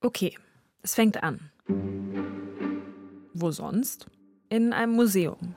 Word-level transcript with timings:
Okay, 0.00 0.32
es 0.82 0.94
fängt 0.94 1.24
an. 1.24 1.50
Wo 3.34 3.50
sonst? 3.50 4.06
In 4.48 4.72
einem 4.72 4.92
Museum. 4.92 5.56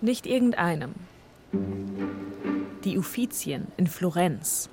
Nicht 0.00 0.26
irgendeinem. 0.26 0.94
Die 2.84 2.96
Uffizien 2.96 3.66
in 3.76 3.86
Florenz. 3.86 4.70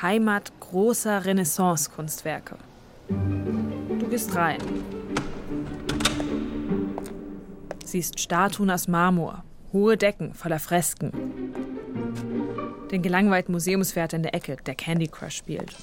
Heimat 0.00 0.52
großer 0.60 1.24
Renaissance-Kunstwerke. 1.24 2.56
Du 3.08 4.08
gehst 4.10 4.36
rein. 4.36 4.60
Siehst 7.84 8.20
Statuen 8.20 8.70
aus 8.70 8.86
Marmor, 8.86 9.42
hohe 9.72 9.96
Decken 9.96 10.34
voller 10.34 10.60
Fresken. 10.60 11.10
Den 12.92 13.02
gelangweilten 13.02 13.50
Museumswärter 13.50 14.18
in 14.18 14.22
der 14.22 14.34
Ecke, 14.36 14.56
der 14.64 14.76
Candy 14.76 15.08
Crush 15.08 15.36
spielt. 15.36 15.74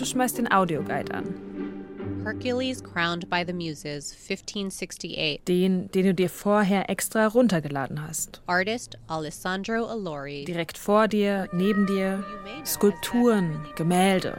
Und 0.00 0.06
du 0.06 0.12
schmeißt 0.12 0.38
den 0.38 0.50
Audioguide 0.50 1.12
an. 1.12 2.22
Hercules 2.24 2.82
crowned 2.82 3.28
by 3.28 3.44
the 3.46 3.52
Muses, 3.52 4.14
1568. 4.14 5.44
Den, 5.44 5.90
den 5.90 6.06
du 6.06 6.14
dir 6.14 6.30
vorher 6.30 6.88
extra 6.88 7.26
runtergeladen 7.26 8.02
hast. 8.02 8.40
Artist 8.46 8.96
Alessandro 9.08 9.84
Allori. 9.84 10.46
Direkt 10.46 10.78
vor 10.78 11.06
dir, 11.06 11.48
neben 11.52 11.86
dir, 11.86 12.24
Skulpturen, 12.64 13.66
Gemälde. 13.76 14.38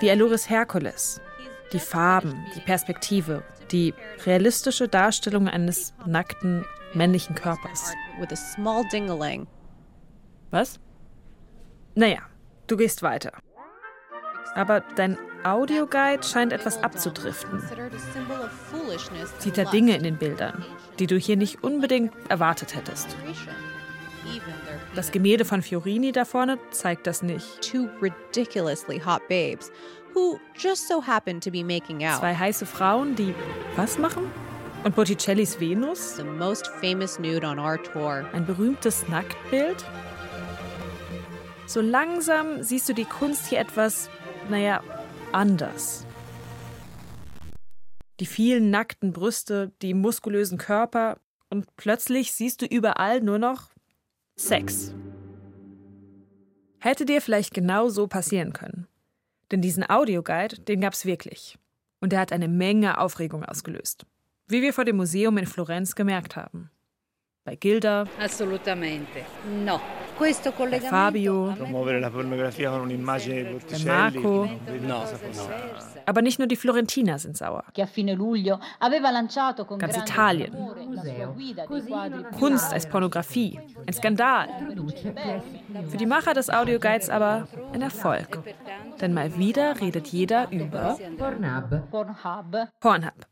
Die 0.00 0.08
Alluris 0.08 0.48
Herkules. 0.48 1.20
Die 1.72 1.80
Farben, 1.80 2.46
die 2.54 2.60
Perspektive, 2.60 3.42
die 3.72 3.92
realistische 4.24 4.86
Darstellung 4.86 5.48
eines 5.48 5.92
nackten 6.06 6.64
männlichen 6.94 7.34
Körpers. 7.34 7.92
Was? 10.52 10.78
Naja, 11.96 12.20
du 12.68 12.76
gehst 12.76 13.02
weiter. 13.02 13.32
Aber 14.54 14.82
dein 14.96 15.18
Audioguide 15.44 16.22
scheint 16.22 16.52
etwas 16.52 16.82
abzudriften. 16.82 17.62
Sieht 19.38 19.58
er 19.58 19.64
Dinge 19.66 19.96
in 19.96 20.02
den 20.02 20.16
Bildern, 20.16 20.64
die 20.98 21.06
du 21.06 21.16
hier 21.16 21.36
nicht 21.36 21.64
unbedingt 21.64 22.12
erwartet 22.28 22.74
hättest. 22.76 23.16
Das 24.94 25.10
Gemälde 25.10 25.44
von 25.44 25.62
Fiorini 25.62 26.12
da 26.12 26.24
vorne 26.24 26.58
zeigt 26.70 27.06
das 27.06 27.22
nicht. 27.22 27.64
Zwei 32.18 32.34
heiße 32.34 32.66
Frauen, 32.66 33.16
die 33.16 33.34
was 33.76 33.98
machen? 33.98 34.30
Und 34.84 34.94
Botticellis 34.96 35.60
Venus? 35.60 36.16
The 36.16 36.24
most 36.24 36.66
famous 36.80 37.18
nude 37.18 37.46
on 37.46 37.58
our 37.58 37.82
tour. 37.82 38.24
Ein 38.32 38.44
berühmtes 38.44 39.08
Nacktbild? 39.08 39.84
So 41.66 41.80
langsam 41.80 42.62
siehst 42.62 42.88
du 42.88 42.92
die 42.92 43.04
Kunst 43.04 43.46
hier 43.46 43.60
etwas, 43.60 44.10
naja, 44.48 44.82
anders. 45.32 46.06
Die 48.20 48.26
vielen 48.26 48.70
nackten 48.70 49.12
Brüste, 49.12 49.72
die 49.82 49.94
muskulösen 49.94 50.58
Körper 50.58 51.18
und 51.50 51.66
plötzlich 51.76 52.32
siehst 52.32 52.62
du 52.62 52.66
überall 52.66 53.20
nur 53.20 53.38
noch 53.38 53.70
Sex. 54.36 54.94
Hätte 56.78 57.04
dir 57.04 57.20
vielleicht 57.20 57.54
genau 57.54 57.88
so 57.88 58.06
passieren 58.06 58.52
können. 58.52 58.86
Denn 59.50 59.60
diesen 59.60 59.88
Audioguide, 59.88 60.60
den 60.60 60.80
gab's 60.80 61.04
wirklich. 61.04 61.58
Und 62.00 62.12
der 62.12 62.20
hat 62.20 62.32
eine 62.32 62.48
Menge 62.48 62.98
Aufregung 62.98 63.44
ausgelöst. 63.44 64.06
Wie 64.48 64.62
wir 64.62 64.72
vor 64.72 64.84
dem 64.84 64.96
Museum 64.96 65.38
in 65.38 65.46
Florenz 65.46 65.94
gemerkt 65.94 66.34
haben. 66.34 66.70
Bei 67.44 67.54
Gilda. 67.54 68.06
Assolutamente. 68.18 69.24
No. 69.64 69.80
Bei 70.18 70.80
Fabio. 70.80 71.54
Promuovere 71.56 71.98
la 71.98 72.10
pornografia 72.10 72.70
con 72.70 72.80
un'immagine 72.82 73.34
di 73.36 73.42
Bei 73.42 73.50
Botticelli. 73.52 73.84
Marco. 73.84 74.48
No, 74.80 75.04
Aber 76.06 76.22
nicht 76.22 76.38
nur 76.38 76.46
die 76.48 76.56
Florentiner 76.56 77.18
sind 77.18 77.36
sauer. 77.36 77.64
che 77.72 77.82
a 77.82 77.86
fine 77.86 78.14
luglio 78.14 78.58
aveva 78.78 79.10
lanciato 79.10 79.64
con 79.64 79.78
Ganz 79.78 79.96
Italien. 79.96 80.52
Kunst 82.38 82.72
als 82.72 82.86
Pornografie. 82.88 83.58
Ein 83.86 83.92
Skandal. 83.92 84.48
Für 85.88 85.96
die 85.96 86.06
Macher 86.06 86.34
des 86.34 86.50
Audioguides 86.50 87.08
aber 87.10 87.48
ein 87.72 87.82
Erfolg. 87.82 88.38
Denn 89.00 89.14
mal 89.14 89.36
wieder 89.36 89.80
redet 89.80 90.08
jeder 90.08 90.50
über 90.50 90.98
Pornhub. 91.18 92.70
Pornhub. 92.80 93.26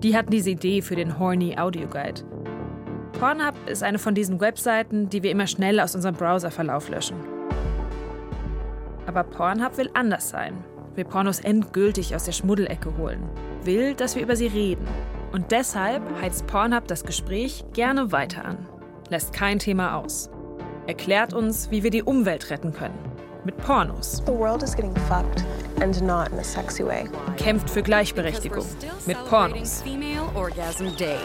Die 0.00 0.16
hatten 0.16 0.30
diese 0.30 0.50
Idee 0.50 0.80
für 0.80 0.94
den 0.94 1.18
Horny 1.18 1.58
Audioguide. 1.58 2.22
Pornhub 3.18 3.54
ist 3.66 3.82
eine 3.82 3.98
von 3.98 4.14
diesen 4.14 4.40
Webseiten, 4.40 5.08
die 5.08 5.24
wir 5.24 5.32
immer 5.32 5.48
schnell 5.48 5.80
aus 5.80 5.96
unserem 5.96 6.14
Browserverlauf 6.14 6.88
löschen. 6.88 7.16
Aber 9.06 9.24
Pornhub 9.24 9.76
will 9.76 9.90
anders 9.94 10.28
sein. 10.28 10.62
Will 10.94 11.04
Pornos 11.04 11.40
endgültig 11.40 12.14
aus 12.14 12.24
der 12.24 12.32
Schmuddelecke 12.32 12.96
holen. 12.96 13.28
Will, 13.64 13.94
dass 13.94 14.14
wir 14.14 14.22
über 14.22 14.36
sie 14.36 14.46
reden. 14.46 14.86
Und 15.32 15.50
deshalb 15.50 16.02
heizt 16.22 16.46
Pornhub 16.46 16.86
das 16.86 17.04
Gespräch 17.04 17.64
gerne 17.72 18.12
weiter 18.12 18.44
an. 18.44 18.68
Lässt 19.08 19.32
kein 19.32 19.58
Thema 19.58 19.96
aus. 19.96 20.30
Erklärt 20.86 21.34
uns, 21.34 21.72
wie 21.72 21.82
wir 21.82 21.90
die 21.90 22.04
Umwelt 22.04 22.50
retten 22.50 22.72
können. 22.72 22.98
Mit 23.44 23.56
Pornos. 23.56 24.22
The 24.26 24.32
world 24.32 24.62
is 24.62 24.76
getting 24.76 24.94
fucked 25.08 25.44
and 25.80 26.00
not 26.02 26.28
in 26.28 26.38
a 26.38 26.44
sexy 26.44 26.84
way. 26.84 27.08
Kämpft 27.36 27.68
für 27.68 27.82
Gleichberechtigung. 27.82 28.64
Mit 29.06 29.16
Pornos. 29.24 29.82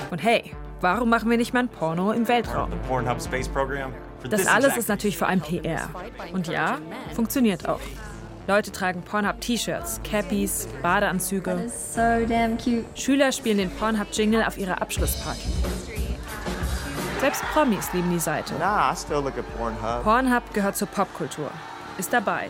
Und 0.10 0.24
hey, 0.24 0.52
warum 0.84 1.10
machen 1.10 1.30
wir 1.30 1.38
nicht 1.38 1.54
mal 1.54 1.62
ein 1.62 1.70
Porno 1.70 2.12
im 2.12 2.28
Weltraum? 2.28 2.70
Pornhub 2.88 3.20
Space 3.22 3.48
Program. 3.48 3.92
For 4.22 4.30
Das 4.30 4.46
alles 4.46 4.78
ist 4.78 4.90
natürlich 4.90 5.18
vor 5.18 5.28
allem 5.28 5.42
PR. 5.42 5.90
Und 6.34 6.48
ja, 6.48 6.78
funktioniert 7.16 7.68
auch. 7.68 7.80
Leute 8.46 8.74
tragen 8.74 9.02
Pornhub-T-Shirts, 9.02 10.02
Cappies, 10.04 10.68
Badeanzüge. 10.82 11.70
So. 11.70 12.02
Schüler 12.96 13.32
spielen 13.32 13.58
den 13.58 13.72
Pornhub-Jingle 13.72 14.44
auf 14.44 14.58
ihrer 14.58 14.82
Abschlussparty. 14.82 15.48
Selbst 17.22 17.42
Promis 17.54 17.94
lieben 17.94 18.12
die 18.12 18.20
Seite. 18.20 18.54
Nah. 18.60 18.94
Pornhub 20.04 20.54
gehört 20.54 20.76
zur 20.76 20.90
Popkultur. 20.90 21.50
Ist 21.98 22.12
dabei. 22.12 22.50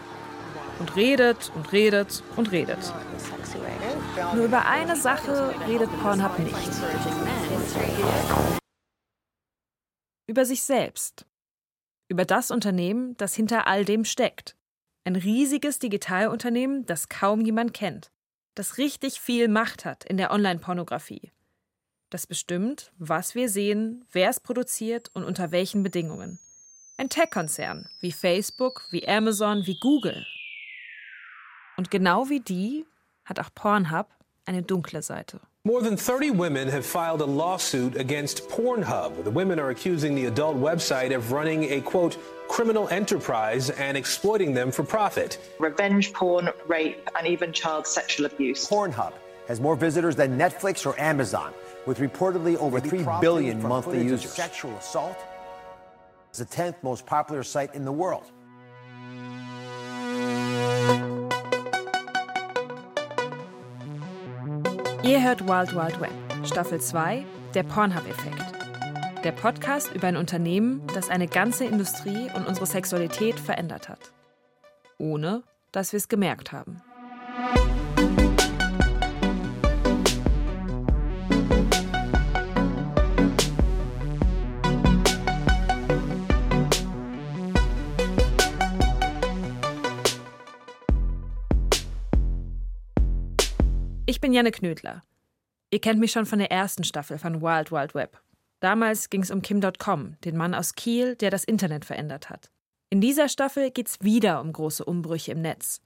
Und 0.84 0.98
redet 0.98 1.50
und 1.56 1.72
redet 1.72 2.24
und 2.36 2.52
redet. 2.52 2.94
Nur 4.36 4.44
über 4.44 4.66
eine 4.66 4.98
Sache 4.98 5.56
redet 5.66 5.90
Pornhub 6.02 6.38
nicht. 6.40 6.54
Über 10.28 10.44
sich 10.44 10.64
selbst. 10.64 11.26
Über 12.10 12.26
das 12.26 12.52
Unternehmen, 12.52 13.16
das 13.16 13.34
hinter 13.34 13.66
all 13.66 13.86
dem 13.86 14.04
steckt. 14.04 14.58
Ein 15.06 15.16
riesiges 15.16 15.80
Digitalunternehmen, 15.80 16.86
das 16.86 17.08
kaum 17.08 17.40
jemand 17.40 17.74
kennt. 17.74 18.12
Das 18.54 18.78
richtig 18.78 19.22
viel 19.22 19.48
Macht 19.48 19.86
hat 19.86 20.04
in 20.04 20.18
der 20.18 20.32
Online-Pornografie. 20.32 21.32
Das 22.10 22.28
bestimmt, 22.28 22.92
was 22.98 23.36
wir 23.36 23.48
sehen, 23.48 24.04
wer 24.12 24.30
es 24.30 24.42
produziert 24.42 25.12
und 25.14 25.24
unter 25.24 25.52
welchen 25.52 25.82
Bedingungen. 25.82 26.40
Ein 26.98 27.08
Tech-Konzern 27.08 27.88
wie 28.02 28.12
Facebook, 28.12 28.86
wie 28.92 29.08
Amazon, 29.08 29.66
wie 29.66 29.80
Google. 29.80 30.26
Und 31.78 31.90
genau 31.92 32.30
wie 32.30 32.40
die 32.40 32.86
hat 33.26 33.40
auch 33.40 33.50
Pornhub 33.56 34.08
eine 34.46 34.62
dunkle 34.62 35.02
Seite. 35.02 35.40
More 35.66 35.82
than 35.82 35.96
30 35.96 36.32
women 36.38 36.68
have 36.70 36.86
filed 36.86 37.22
a 37.22 37.26
lawsuit 37.26 37.96
against 37.98 38.50
Pornhub. 38.50 39.24
The 39.24 39.32
women 39.32 39.60
are 39.60 39.70
accusing 39.70 40.14
the 40.14 40.26
adult 40.26 40.58
website 40.58 41.16
of 41.16 41.32
running 41.32 41.64
a 41.72 41.80
quote 41.80 42.18
criminal 42.50 42.90
enterprise 42.90 43.70
and 43.70 43.96
exploiting 43.96 44.54
them 44.54 44.72
for 44.72 44.84
profit. 44.84 45.40
revenge 45.60 46.12
porn, 46.12 46.50
rape, 46.68 47.10
and 47.18 47.26
even 47.26 47.54
child 47.54 47.88
sexual 47.88 48.26
abuse. 48.26 48.68
Pornhub 48.68 49.14
has 49.48 49.62
more 49.62 49.78
visitors 49.78 50.18
than 50.18 50.38
Netflix 50.38 50.86
or 50.86 51.00
Amazon, 51.00 51.54
with 51.86 52.00
reportedly 52.00 52.58
over 52.58 52.82
3 52.82 53.06
billion 53.22 53.62
monthly 53.62 54.04
users. 54.04 54.32
Sexual 54.32 54.76
assault 54.76 55.18
is 56.34 56.40
the 56.40 56.46
10th 56.46 56.76
most 56.84 57.06
popular 57.06 57.42
site 57.42 57.74
in 57.74 57.86
the 57.86 57.92
world. 57.92 58.33
Ihr 65.04 65.22
hört 65.22 65.46
Wild 65.46 65.76
Wild 65.76 66.00
Web, 66.00 66.14
Staffel 66.46 66.80
2, 66.80 67.26
der 67.54 67.64
Pornhub-Effekt. 67.64 68.54
Der 69.26 69.34
Podcast 69.34 69.94
über 69.94 70.08
ein 70.08 70.16
Unternehmen, 70.16 70.82
das 70.94 71.10
eine 71.10 71.28
ganze 71.28 71.66
Industrie 71.66 72.30
und 72.34 72.48
unsere 72.48 72.66
Sexualität 72.66 73.38
verändert 73.38 73.90
hat. 73.90 74.14
Ohne, 74.98 75.44
dass 75.74 75.92
wir 75.92 75.98
es 75.98 76.08
gemerkt 76.08 76.54
haben. 76.54 76.82
Bin 94.24 94.32
Janne 94.32 94.52
Knödler. 94.52 95.04
Ihr 95.70 95.82
kennt 95.82 96.00
mich 96.00 96.14
schon 96.14 96.26
von 96.26 96.40
der 96.40 96.50
ersten 96.50 96.86
Staffel 96.86 97.18
von 97.18 97.42
Wild 97.42 97.74
Wild 97.74 97.94
Web. 97.94 98.22
Damals 98.62 99.10
ging 99.10 99.22
es 99.22 99.32
um 99.32 99.42
Kim.com, 99.42 100.16
den 100.24 100.38
Mann 100.38 100.56
aus 100.56 100.76
Kiel, 100.76 101.18
der 101.18 101.30
das 101.30 101.44
Internet 101.44 101.84
verändert 101.84 102.30
hat. 102.30 102.50
In 102.90 103.02
dieser 103.02 103.28
Staffel 103.28 103.70
geht's 103.70 103.98
wieder 104.00 104.40
um 104.40 104.54
große 104.54 104.86
Umbrüche 104.86 105.34
im 105.34 105.42
Netz. 105.42 105.82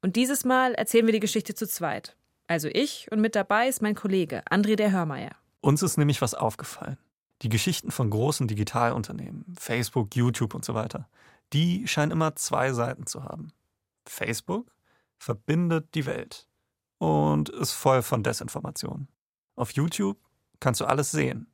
Und 0.00 0.16
dieses 0.16 0.46
Mal 0.46 0.72
erzählen 0.76 1.04
wir 1.04 1.12
die 1.12 1.20
Geschichte 1.20 1.54
zu 1.54 1.68
zweit. 1.68 2.16
Also 2.46 2.68
ich 2.72 3.06
und 3.12 3.20
mit 3.20 3.34
dabei 3.34 3.68
ist 3.68 3.82
mein 3.82 3.94
Kollege 3.94 4.42
André 4.50 4.76
der 4.76 4.90
Hörmeier. 4.90 5.32
Uns 5.60 5.82
ist 5.82 5.98
nämlich 5.98 6.22
was 6.22 6.32
aufgefallen. 6.32 6.96
Die 7.42 7.50
Geschichten 7.50 7.90
von 7.90 8.08
großen 8.08 8.48
Digitalunternehmen, 8.48 9.44
Facebook, 9.60 10.16
YouTube 10.16 10.54
und 10.54 10.64
so 10.64 10.72
weiter, 10.72 11.06
die 11.52 11.86
scheinen 11.86 12.12
immer 12.12 12.34
zwei 12.34 12.72
Seiten 12.72 13.06
zu 13.06 13.24
haben. 13.24 13.52
Facebook 14.06 14.72
verbindet 15.18 15.94
die 15.94 16.06
Welt 16.06 16.47
und 16.98 17.48
ist 17.48 17.72
voll 17.72 18.02
von 18.02 18.22
Desinformation. 18.22 19.08
Auf 19.56 19.72
YouTube 19.72 20.18
kannst 20.60 20.80
du 20.80 20.84
alles 20.84 21.10
sehen, 21.10 21.46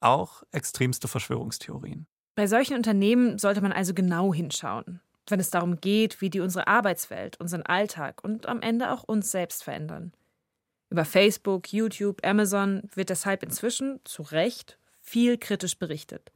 auch 0.00 0.42
extremste 0.52 1.08
Verschwörungstheorien. 1.08 2.06
Bei 2.34 2.46
solchen 2.46 2.76
Unternehmen 2.76 3.38
sollte 3.38 3.60
man 3.60 3.72
also 3.72 3.94
genau 3.94 4.32
hinschauen, 4.32 5.00
wenn 5.26 5.40
es 5.40 5.50
darum 5.50 5.80
geht, 5.80 6.20
wie 6.20 6.30
die 6.30 6.40
unsere 6.40 6.68
Arbeitswelt, 6.68 7.40
unseren 7.40 7.62
Alltag 7.62 8.22
und 8.22 8.46
am 8.46 8.60
Ende 8.60 8.92
auch 8.92 9.04
uns 9.04 9.30
selbst 9.30 9.64
verändern. 9.64 10.12
Über 10.90 11.04
Facebook, 11.04 11.72
YouTube, 11.72 12.24
Amazon 12.24 12.82
wird 12.94 13.10
deshalb 13.10 13.42
inzwischen 13.42 14.00
zu 14.04 14.22
Recht 14.22 14.78
viel 15.00 15.36
kritisch 15.36 15.78
berichtet. 15.78 16.32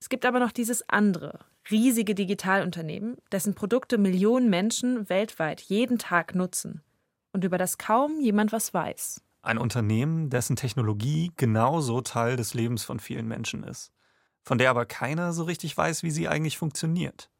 Es 0.00 0.08
gibt 0.08 0.26
aber 0.26 0.40
noch 0.40 0.52
dieses 0.52 0.88
andere, 0.88 1.40
riesige 1.70 2.14
Digitalunternehmen, 2.14 3.16
dessen 3.30 3.54
Produkte 3.54 3.98
Millionen 3.98 4.50
Menschen 4.50 5.08
weltweit 5.08 5.60
jeden 5.60 5.98
Tag 5.98 6.34
nutzen 6.34 6.82
und 7.32 7.44
über 7.44 7.58
das 7.58 7.78
kaum 7.78 8.20
jemand 8.20 8.52
was 8.52 8.72
weiß. 8.72 9.22
Ein 9.42 9.58
Unternehmen, 9.58 10.30
dessen 10.30 10.56
Technologie 10.56 11.32
genauso 11.36 12.00
Teil 12.00 12.36
des 12.36 12.54
Lebens 12.54 12.84
von 12.84 12.98
vielen 12.98 13.28
Menschen 13.28 13.62
ist, 13.62 13.92
von 14.42 14.58
der 14.58 14.70
aber 14.70 14.86
keiner 14.86 15.32
so 15.32 15.44
richtig 15.44 15.76
weiß, 15.76 16.02
wie 16.02 16.10
sie 16.10 16.28
eigentlich 16.28 16.58
funktioniert. 16.58 17.30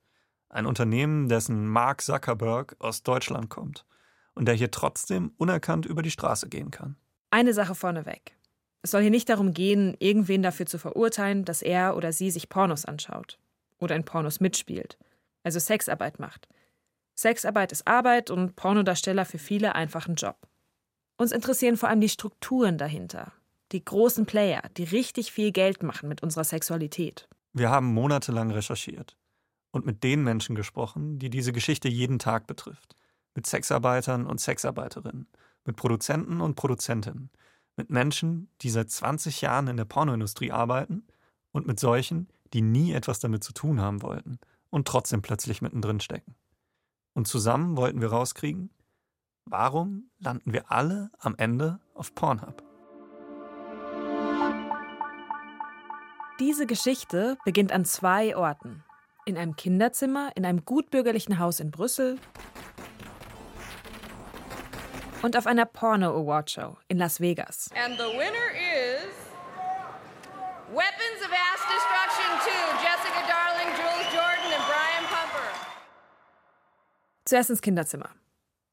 Ein 0.49 0.67
Unternehmen, 0.67 1.29
dessen 1.29 1.67
Mark 1.67 2.03
Zuckerberg 2.03 2.77
aus 2.79 3.03
Deutschland 3.03 3.51
kommt 3.51 3.85
und 4.35 4.47
der 4.47 4.55
hier 4.55 4.71
trotzdem 4.71 5.33
unerkannt 5.37 5.87
über 5.87 6.03
die 6.03 6.11
Straße 6.11 6.49
gehen 6.49 6.71
kann. 6.71 6.97
Eine 7.31 7.53
Sache 7.53 7.75
vorneweg. 7.75 8.37
Es 8.83 8.93
soll 8.93 9.03
hier 9.03 9.11
nicht 9.11 9.29
darum 9.29 9.53
gehen, 9.53 9.97
irgendwen 9.99 10.43
dafür 10.43 10.67
zu 10.67 10.79
verurteilen, 10.79 11.45
dass 11.45 11.63
er 11.63 11.97
oder 11.97 12.13
sie 12.13 12.31
sich 12.31 12.49
Pornos 12.49 12.85
anschaut 12.85 13.39
oder 13.79 13.97
in 13.97 14.05
Pornos 14.05 14.39
mitspielt, 14.39 14.97
also 15.43 15.59
Sexarbeit 15.59 16.21
macht. 16.21 16.49
Sexarbeit 17.17 17.73
ist 17.73 17.87
Arbeit 17.87 18.31
und 18.31 18.57
Pornodarsteller 18.57 19.25
für 19.25 19.39
viele 19.39 19.75
einfach 19.75 20.07
ein 20.07 20.17
Job. 20.17 20.37
Uns 21.17 21.33
interessieren 21.33 21.79
vor 21.79 21.89
allem 21.89 22.03
die 22.03 22.11
Strukturen 22.11 22.77
dahinter, 22.77 23.33
die 23.73 23.83
großen 23.83 24.27
Player, 24.27 24.63
die 24.77 24.85
richtig 24.85 25.33
viel 25.33 25.51
Geld 25.51 25.83
machen 25.83 26.09
mit 26.09 26.23
unserer 26.23 26.45
Sexualität. 26.45 27.27
Wir 27.55 27.71
haben 27.71 27.95
monatelang 27.95 28.51
recherchiert 28.51 29.17
und 29.71 29.87
mit 29.87 30.05
den 30.05 30.23
Menschen 30.25 30.55
gesprochen, 30.55 31.19
die 31.19 31.31
diese 31.31 31.53
Geschichte 31.53 31.89
jeden 31.89 32.19
Tag 32.19 32.47
betrifft 32.47 32.95
mit 33.35 33.47
Sexarbeitern 33.47 34.27
und 34.27 34.41
Sexarbeiterinnen, 34.41 35.29
mit 35.65 35.77
Produzenten 35.77 36.41
und 36.41 36.55
Produzentinnen, 36.55 37.31
mit 37.77 37.91
Menschen, 37.91 38.51
die 38.63 38.71
seit 38.71 38.91
20 38.91 39.43
Jahren 39.43 39.69
in 39.69 39.77
der 39.77 39.85
Pornoindustrie 39.85 40.53
arbeiten 40.53 41.07
und 41.53 41.67
mit 41.67 41.79
solchen, 41.79 42.29
die 42.55 42.63
nie 42.63 42.93
etwas 42.93 43.21
damit 43.21 43.45
zu 43.45 43.53
tun 43.53 43.81
haben 43.81 44.03
wollten 44.03 44.39
und 44.71 44.89
trotzdem 44.89 45.23
plötzlich 45.23 45.61
mittendrin 45.61 46.01
stecken. 46.01 46.35
Und 47.17 47.27
zusammen 47.27 47.79
wollten 47.79 48.03
wir 48.03 48.11
rauskriegen, 48.11 48.69
warum 49.47 50.11
landen 50.19 50.53
wir 50.53 50.71
alle 50.71 51.11
am 51.19 51.35
Ende 51.39 51.81
auf 51.95 52.15
Pornhub? 52.15 52.63
Diese 56.39 56.67
Geschichte 56.67 57.39
beginnt 57.47 57.73
an 57.73 57.87
zwei 57.87 58.37
Orten. 58.37 58.85
In 59.25 59.39
einem 59.39 59.57
Kinderzimmer, 59.57 60.31
in 60.35 60.45
einem 60.45 60.67
gutbürgerlichen 60.67 61.39
Haus 61.39 61.59
in 61.59 61.71
Brüssel 61.71 62.19
und 65.23 65.39
auf 65.39 65.47
einer 65.47 65.65
Porno 65.65 66.11
Award 66.11 66.51
Show 66.51 66.77
in 66.89 66.99
Las 66.99 67.19
Vegas. 67.19 67.71
And 67.75 67.97
the 67.97 68.05
winner 68.05 68.53
is 68.53 69.09
Weapons 70.69 71.25
of 71.25 71.31
Mass 71.31 71.63
Destruction 71.65 72.31
2, 72.45 72.85
Jessica 72.85 73.23
Darling, 73.27 73.73
Jules 73.75 74.13
Jordan 74.13 74.53
und 74.53 74.67
Brian 74.69 75.07
Pumper. 75.09 75.67
Zuerst 77.27 77.51
ins 77.51 77.61
Kinderzimmer. 77.61 78.11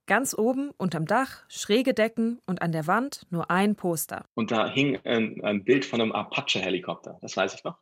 Ganz 0.06 0.38
oben, 0.38 0.72
unterm 0.78 1.08
Dach, 1.08 1.44
schräge 1.48 1.96
Decken 1.96 2.40
und 2.46 2.62
an 2.62 2.72
der 2.72 2.86
Wand 2.86 3.26
nur 3.32 3.50
ein 3.50 3.76
Poster. 3.76 4.26
Und 4.36 4.52
da 4.52 4.70
hing 4.70 5.00
ein, 5.06 5.44
ein 5.44 5.64
Bild 5.64 5.86
von 5.86 6.00
einem 6.00 6.12
Apache-Helikopter, 6.12 7.18
das 7.22 7.36
weiß 7.36 7.56
ich 7.56 7.64
noch. 7.64 7.80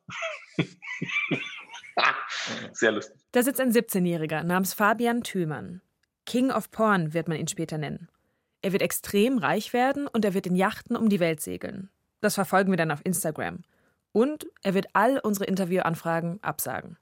Sehr 2.71 2.93
lustig. 2.93 3.19
Da 3.33 3.43
sitzt 3.43 3.59
ein 3.59 3.73
17-Jähriger 3.73 4.43
namens 4.43 4.73
Fabian 4.73 5.23
Thümann. 5.23 5.81
King 6.25 6.51
of 6.51 6.71
Porn 6.71 7.13
wird 7.13 7.27
man 7.27 7.37
ihn 7.37 7.49
später 7.49 7.77
nennen. 7.77 8.07
Er 8.61 8.71
wird 8.71 8.81
extrem 8.81 9.39
reich 9.39 9.73
werden 9.73 10.07
und 10.07 10.23
er 10.23 10.33
wird 10.33 10.47
in 10.47 10.55
Yachten 10.55 10.95
um 10.95 11.09
die 11.09 11.19
Welt 11.19 11.41
segeln. 11.41 11.89
Das 12.21 12.35
verfolgen 12.35 12.71
wir 12.71 12.77
dann 12.77 12.91
auf 12.91 13.01
Instagram. 13.03 13.63
Und 14.13 14.47
er 14.63 14.73
wird 14.73 14.87
all 14.93 15.19
unsere 15.19 15.45
Interviewanfragen 15.45 16.41
absagen. 16.41 16.97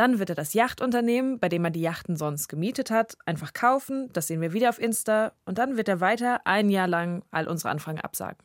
Dann 0.00 0.18
wird 0.18 0.30
er 0.30 0.34
das 0.34 0.54
Yachtunternehmen, 0.54 1.38
bei 1.38 1.50
dem 1.50 1.62
er 1.62 1.70
die 1.70 1.82
Yachten 1.82 2.16
sonst 2.16 2.48
gemietet 2.48 2.90
hat, 2.90 3.18
einfach 3.26 3.52
kaufen. 3.52 4.10
Das 4.14 4.28
sehen 4.28 4.40
wir 4.40 4.54
wieder 4.54 4.70
auf 4.70 4.78
Insta. 4.78 5.34
Und 5.44 5.58
dann 5.58 5.76
wird 5.76 5.88
er 5.88 6.00
weiter 6.00 6.40
ein 6.46 6.70
Jahr 6.70 6.88
lang 6.88 7.22
all 7.30 7.46
unsere 7.46 7.68
Anfragen 7.68 8.00
absagen. 8.00 8.38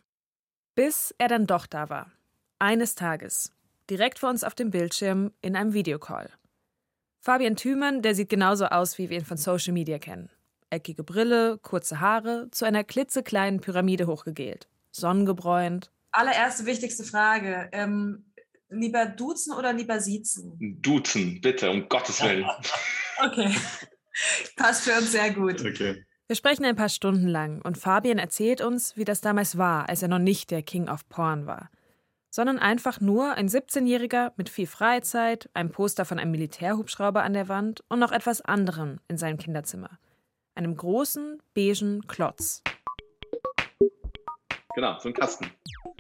Bis 0.76 1.16
er 1.18 1.30
dann 1.30 1.48
doch 1.48 1.66
da 1.66 1.90
war. 1.90 2.12
Eines 2.60 2.96
Tages. 2.96 3.54
Direkt 3.90 4.20
vor 4.20 4.32
uns 4.32 4.44
auf 4.44 4.54
dem 4.54 4.70
Bildschirm 4.70 5.32
in 5.42 5.56
einem 5.56 5.72
Videocall. 5.72 6.30
Fabian 7.22 7.56
Thümann, 7.56 8.02
der 8.02 8.16
sieht 8.16 8.28
genauso 8.28 8.66
aus, 8.66 8.98
wie 8.98 9.10
wir 9.10 9.18
ihn 9.18 9.24
von 9.24 9.38
Social 9.38 9.72
Media 9.72 9.98
kennen 9.98 10.30
eckige 10.72 11.06
Brille, 11.06 11.58
kurze 11.60 12.02
Haare, 12.02 12.50
zu 12.52 12.66
einer 12.66 12.84
klitzekleinen 12.84 13.62
Pyramide 13.62 14.08
hochgegelt. 14.08 14.68
Sonnengebräunt. 14.92 15.90
Allererste 16.12 16.66
wichtigste 16.66 17.06
Frage. 17.06 17.70
Ähm, 17.72 18.26
lieber 18.80 19.06
duzen 19.06 19.54
oder 19.54 19.74
lieber 19.74 20.00
siezen? 20.00 20.80
Duzen, 20.82 21.42
bitte, 21.42 21.70
um 21.70 21.88
Gottes 21.90 22.22
Willen. 22.24 22.46
okay. 23.24 23.56
Passt 24.56 24.84
für 24.84 24.98
uns 24.98 25.12
sehr 25.12 25.34
gut. 25.34 25.62
Okay. 25.62 26.06
Wir 26.28 26.36
sprechen 26.36 26.66
ein 26.66 26.76
paar 26.76 26.90
Stunden 26.90 27.28
lang 27.28 27.62
und 27.62 27.78
Fabian 27.78 28.18
erzählt 28.18 28.62
uns, 28.62 28.98
wie 28.98 29.04
das 29.04 29.22
damals 29.22 29.58
war, 29.58 29.90
als 29.90 30.02
er 30.02 30.08
noch 30.08 30.20
nicht 30.20 30.52
der 30.52 30.64
King 30.64 30.90
of 30.90 31.08
Porn 31.08 31.46
war, 31.46 31.70
sondern 32.32 32.58
einfach 32.58 33.00
nur 33.00 33.34
ein 33.34 33.48
17-Jähriger 33.48 34.32
mit 34.36 34.50
viel 34.50 34.68
Freizeit, 34.68 35.50
einem 35.54 35.72
Poster 35.72 36.06
von 36.06 36.18
einem 36.18 36.32
Militärhubschrauber 36.32 37.22
an 37.22 37.34
der 37.34 37.48
Wand 37.48 37.84
und 37.90 38.00
noch 38.00 38.12
etwas 38.12 38.42
anderem 38.42 39.00
in 39.08 39.18
seinem 39.18 39.38
Kinderzimmer 39.38 40.00
einem 40.56 40.76
großen 40.76 41.42
beigen 41.54 42.08
Klotz. 42.08 42.64
Genau, 44.74 44.98
so 45.00 45.10
ein 45.10 45.14
Kasten. 45.14 45.52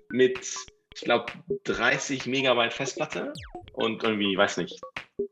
Mit, 0.09 0.55
ich 0.95 1.01
glaube, 1.01 1.25
30 1.65 2.25
Megabyte 2.25 2.73
Festplatte 2.73 3.33
und 3.73 4.01
irgendwie, 4.01 4.37
weiß 4.37 4.57
nicht, 4.57 4.79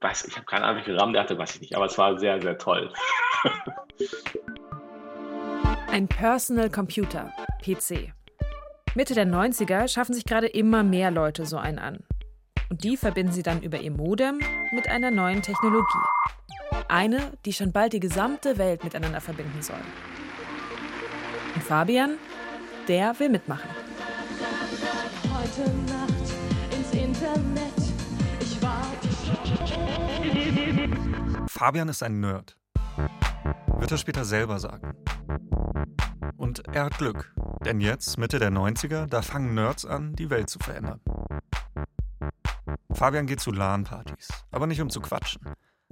weiß, 0.01 0.25
ich 0.25 0.36
habe 0.36 0.46
keine 0.46 0.65
Ahnung, 0.65 0.82
wie 0.82 0.86
viel 0.86 0.98
RAM 0.98 1.13
der 1.13 1.24
hatte, 1.24 1.38
weiß 1.38 1.55
ich 1.55 1.62
nicht, 1.62 1.75
aber 1.75 1.86
es 1.86 1.98
war 1.98 2.20
sehr, 2.20 2.41
sehr 2.41 2.58
toll. 2.58 2.91
Ein 5.88 6.10
Personal 6.10 6.70
Computer, 6.70 7.32
PC. 7.63 8.13
Mitte 8.96 9.13
der 9.13 9.25
90er 9.25 9.88
schaffen 9.88 10.13
sich 10.13 10.25
gerade 10.25 10.48
immer 10.48 10.84
mehr 10.84 11.12
Leute 11.12 11.46
so 11.46 11.58
einen 11.58 11.79
an. 11.79 12.03
Und 12.70 12.84
die 12.84 12.98
verbinden 12.98 13.32
sie 13.32 13.43
dann 13.43 13.62
über 13.62 13.79
ihr 13.79 13.91
Modem 13.91 14.39
mit 14.72 14.89
einer 14.89 15.12
neuen 15.12 15.41
Technologie. 15.41 15.86
Eine, 16.89 17.32
die 17.46 17.53
schon 17.53 17.72
bald 17.72 17.93
die 17.93 18.00
gesamte 18.01 18.58
Welt 18.58 18.84
miteinander 18.84 19.22
verbinden 19.22 19.62
soll. 19.62 19.79
Und 21.55 21.63
Fabian, 21.63 22.17
der 22.88 23.17
will 23.20 23.29
mitmachen. 23.29 23.70
Heute 25.56 25.70
Nacht 25.70 26.34
ins 26.72 26.92
Internet. 26.94 27.74
Ich 28.40 28.60
war. 28.62 28.86
Fabian 31.48 31.90
ist 31.90 32.02
ein 32.02 32.20
Nerd. 32.20 32.58
Wird 33.78 33.92
er 33.92 33.98
später 33.98 34.26
selber 34.26 34.60
sagen. 34.60 34.94
Und 36.38 36.68
er 36.70 36.86
hat 36.86 36.98
Glück, 36.98 37.36
denn 37.66 37.82
jetzt, 37.82 38.18
Mitte 38.18 38.40
der 38.40 38.52
90er, 38.52 39.06
da 39.06 39.22
fangen 39.22 39.54
Nerds 39.54 39.86
an, 39.86 40.16
die 40.16 40.32
Welt 40.32 40.50
zu 40.50 40.58
verändern. 40.58 41.02
Fabian 42.92 43.28
geht 43.28 43.40
zu 43.40 43.52
LAN-Partys, 43.52 44.30
aber 44.50 44.66
nicht 44.66 44.82
um 44.82 44.90
zu 44.90 45.02
quatschen. 45.02 45.42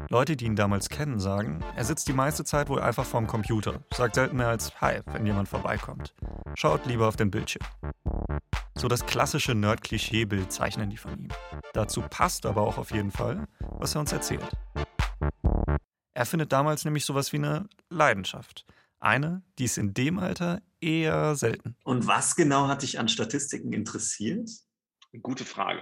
Leute, 0.10 0.36
die 0.36 0.46
ihn 0.46 0.56
damals 0.56 0.90
kennen, 0.90 1.20
sagen, 1.20 1.60
er 1.76 1.86
sitzt 1.86 2.08
die 2.08 2.14
meiste 2.14 2.44
Zeit 2.44 2.68
wohl 2.70 2.82
einfach 2.82 3.06
vorm 3.06 3.28
Computer, 3.28 3.84
sagt 3.94 4.16
selten 4.16 4.38
mehr 4.38 4.48
als 4.48 4.82
Hi, 4.82 5.02
wenn 5.06 5.26
jemand 5.28 5.50
vorbeikommt. 5.50 6.16
Schaut 6.56 6.88
lieber 6.88 7.08
auf 7.08 7.16
den 7.16 7.30
Bildschirm. 7.30 7.68
So 8.78 8.88
das 8.88 9.06
klassische 9.06 9.54
Nerd-Klischee-Bild 9.54 10.52
zeichnen 10.52 10.90
die 10.90 10.98
von 10.98 11.18
ihm. 11.18 11.30
Dazu 11.74 12.02
passt 12.02 12.46
aber 12.46 12.62
auch 12.62 12.78
auf 12.78 12.92
jeden 12.92 13.12
Fall, 13.12 13.48
was 13.60 13.96
er 13.96 14.02
uns 14.02 14.12
erzählt. 14.12 14.50
Er 16.14 16.26
findet 16.26 16.52
damals 16.52 16.86
nämlich 16.86 17.06
sowas 17.06 17.32
wie 17.34 17.38
eine 17.38 17.68
Leidenschaft. 17.90 18.66
Eine, 19.00 19.44
die 19.58 19.66
ist 19.66 19.78
in 19.78 19.94
dem 19.94 20.20
Alter 20.20 20.62
eher 20.80 21.36
selten. 21.36 21.76
Und 21.84 22.08
was 22.08 22.36
genau 22.36 22.68
hat 22.68 22.82
dich 22.82 23.00
an 23.00 23.08
Statistiken 23.08 23.74
interessiert? 23.74 24.50
Gute 25.22 25.44
Frage. 25.44 25.82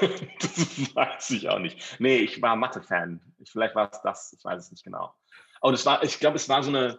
das 0.40 0.94
weiß 0.94 1.30
ich 1.30 1.48
auch 1.48 1.58
nicht. 1.58 2.00
Nee, 2.00 2.18
ich 2.18 2.40
war 2.40 2.56
Mathe-Fan. 2.56 3.20
Vielleicht 3.44 3.74
war 3.74 3.90
es 3.92 4.00
das, 4.02 4.34
ich 4.36 4.44
weiß 4.44 4.64
es 4.64 4.70
nicht 4.70 4.84
genau. 4.84 5.14
Aber 5.60 5.72
das 5.72 5.84
war, 5.84 6.02
ich 6.02 6.18
glaube, 6.18 6.36
es 6.36 6.48
war 6.48 6.62
so 6.62 6.70
eine, 6.70 6.98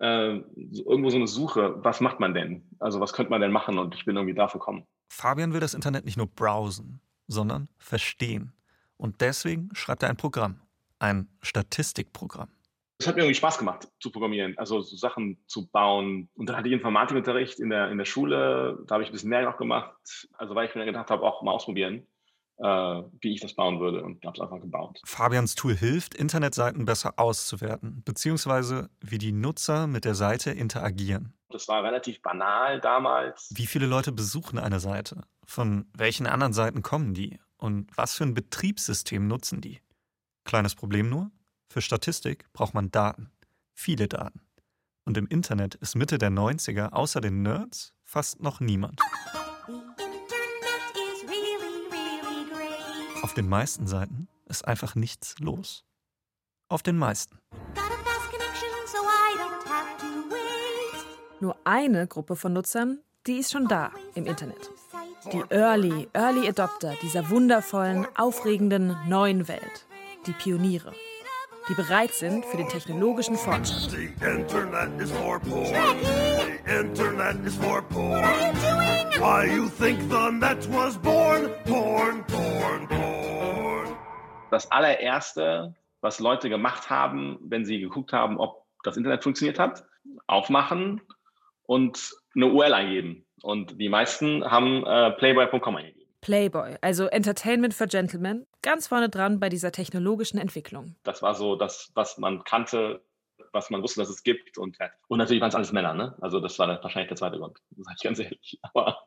äh, 0.00 0.36
irgendwo 0.36 1.10
so 1.10 1.16
eine 1.16 1.26
Suche, 1.26 1.74
was 1.84 2.00
macht 2.00 2.20
man 2.20 2.34
denn? 2.34 2.68
Also 2.78 3.00
was 3.00 3.12
könnte 3.12 3.30
man 3.30 3.40
denn 3.40 3.52
machen? 3.52 3.78
Und 3.78 3.94
ich 3.94 4.04
bin 4.04 4.16
irgendwie 4.16 4.34
dafür 4.34 4.60
gekommen. 4.60 4.86
Fabian 5.08 5.52
will 5.52 5.60
das 5.60 5.74
Internet 5.74 6.04
nicht 6.04 6.16
nur 6.16 6.26
browsen, 6.26 7.00
sondern 7.26 7.68
verstehen. 7.78 8.52
Und 8.96 9.20
deswegen 9.20 9.70
schreibt 9.74 10.02
er 10.02 10.08
ein 10.08 10.16
Programm, 10.16 10.60
ein 10.98 11.28
Statistikprogramm. 11.42 12.48
Es 13.00 13.06
hat 13.06 13.14
mir 13.14 13.22
irgendwie 13.22 13.36
Spaß 13.36 13.58
gemacht 13.58 13.88
zu 14.00 14.10
programmieren, 14.10 14.58
also 14.58 14.80
so 14.80 14.96
Sachen 14.96 15.38
zu 15.46 15.68
bauen. 15.68 16.28
Und 16.34 16.48
dann 16.48 16.56
hatte 16.56 16.66
ich 16.66 16.74
Informatikunterricht 16.74 17.60
in 17.60 17.70
der, 17.70 17.92
in 17.92 17.98
der 17.98 18.04
Schule, 18.04 18.82
da 18.86 18.94
habe 18.94 19.04
ich 19.04 19.10
ein 19.10 19.12
bisschen 19.12 19.30
mehr 19.30 19.42
noch 19.42 19.56
gemacht. 19.56 19.94
Also 20.32 20.56
weil 20.56 20.68
ich 20.68 20.74
mir 20.74 20.84
gedacht 20.84 21.08
habe, 21.10 21.22
auch 21.22 21.42
mal 21.42 21.52
ausprobieren, 21.52 22.08
wie 22.58 23.34
ich 23.34 23.40
das 23.40 23.54
bauen 23.54 23.80
würde 23.80 24.02
und 24.02 24.24
habe 24.24 24.36
es 24.36 24.42
einfach 24.42 24.60
gebaut. 24.60 25.00
Fabians 25.04 25.54
Tool 25.54 25.76
hilft, 25.76 26.14
Internetseiten 26.14 26.84
besser 26.84 27.14
auszuwerten, 27.16 28.02
beziehungsweise 28.04 28.90
wie 29.00 29.18
die 29.18 29.32
Nutzer 29.32 29.86
mit 29.86 30.04
der 30.04 30.14
Seite 30.14 30.50
interagieren. 30.50 31.34
Das 31.50 31.68
war 31.68 31.82
relativ 31.82 32.20
banal 32.20 32.80
damals. 32.80 33.50
Wie 33.54 33.66
viele 33.66 33.86
Leute 33.86 34.12
besuchen 34.12 34.58
eine 34.58 34.80
Seite? 34.80 35.22
Von 35.46 35.86
welchen 35.96 36.26
anderen 36.26 36.52
Seiten 36.52 36.82
kommen 36.82 37.14
die? 37.14 37.38
Und 37.56 37.96
was 37.96 38.14
für 38.14 38.24
ein 38.24 38.34
Betriebssystem 38.34 39.26
nutzen 39.26 39.60
die? 39.60 39.80
Kleines 40.44 40.74
Problem 40.74 41.08
nur, 41.08 41.30
für 41.68 41.80
Statistik 41.80 42.52
braucht 42.52 42.74
man 42.74 42.90
Daten. 42.90 43.30
Viele 43.72 44.08
Daten. 44.08 44.40
Und 45.04 45.16
im 45.16 45.26
Internet 45.26 45.74
ist 45.76 45.96
Mitte 45.96 46.18
der 46.18 46.30
90er 46.30 46.92
außer 46.92 47.20
den 47.20 47.42
Nerds 47.42 47.94
fast 48.02 48.42
noch 48.42 48.60
niemand. 48.60 49.00
Auf 53.22 53.34
den 53.34 53.48
meisten 53.48 53.86
Seiten 53.86 54.28
ist 54.46 54.66
einfach 54.66 54.94
nichts 54.94 55.34
los. 55.38 55.84
Auf 56.68 56.82
den 56.82 56.96
meisten. 56.96 57.38
Nur 61.40 61.56
eine 61.64 62.06
Gruppe 62.06 62.36
von 62.36 62.52
Nutzern, 62.52 63.00
die 63.26 63.38
ist 63.38 63.52
schon 63.52 63.68
da 63.68 63.92
im 64.14 64.26
Internet. 64.26 64.70
Die 65.32 65.42
Early, 65.50 66.08
Early 66.12 66.48
Adopter 66.48 66.94
dieser 67.02 67.28
wundervollen, 67.30 68.06
aufregenden 68.16 68.96
neuen 69.08 69.48
Welt. 69.48 69.86
Die 70.26 70.32
Pioniere 70.32 70.92
die 71.68 71.74
bereit 71.74 72.12
sind 72.12 72.44
für 72.46 72.56
den 72.56 72.68
technologischen 72.68 73.36
Fortschritt. 73.36 73.92
Das 84.50 84.70
allererste, 84.70 85.74
was 86.00 86.20
Leute 86.20 86.48
gemacht 86.48 86.88
haben, 86.88 87.38
wenn 87.42 87.64
sie 87.64 87.80
geguckt 87.80 88.12
haben, 88.12 88.38
ob 88.38 88.64
das 88.84 88.96
Internet 88.96 89.22
funktioniert 89.22 89.58
hat, 89.58 89.84
aufmachen 90.26 91.02
und 91.64 92.12
eine 92.34 92.46
URL 92.46 92.72
eingeben. 92.72 93.26
Und 93.42 93.78
die 93.80 93.88
meisten 93.88 94.44
haben 94.44 94.84
äh, 94.86 95.10
playboy.com 95.12 95.76
eingegeben. 95.76 95.98
Playboy, 96.20 96.76
also 96.80 97.06
Entertainment 97.06 97.74
for 97.74 97.86
Gentlemen, 97.86 98.46
ganz 98.62 98.86
vorne 98.86 99.08
dran 99.08 99.40
bei 99.40 99.48
dieser 99.48 99.72
technologischen 99.72 100.38
Entwicklung. 100.38 100.96
Das 101.02 101.22
war 101.22 101.34
so 101.34 101.56
das, 101.56 101.90
was 101.94 102.18
man 102.18 102.44
kannte, 102.44 103.04
was 103.52 103.70
man 103.70 103.82
wusste, 103.82 104.00
dass 104.00 104.08
es 104.08 104.22
gibt. 104.22 104.58
Und, 104.58 104.76
und 105.08 105.18
natürlich 105.18 105.40
waren 105.40 105.48
es 105.48 105.54
alles 105.54 105.72
Männer, 105.72 105.94
ne? 105.94 106.16
Also 106.20 106.40
das 106.40 106.58
war 106.58 106.68
wahrscheinlich 106.68 107.08
der 107.08 107.16
zweite 107.16 107.38
Grund, 107.38 107.58
sage 107.76 107.94
ich 107.96 108.02
ganz 108.02 108.18
ehrlich. 108.18 108.58
Aber 108.62 108.98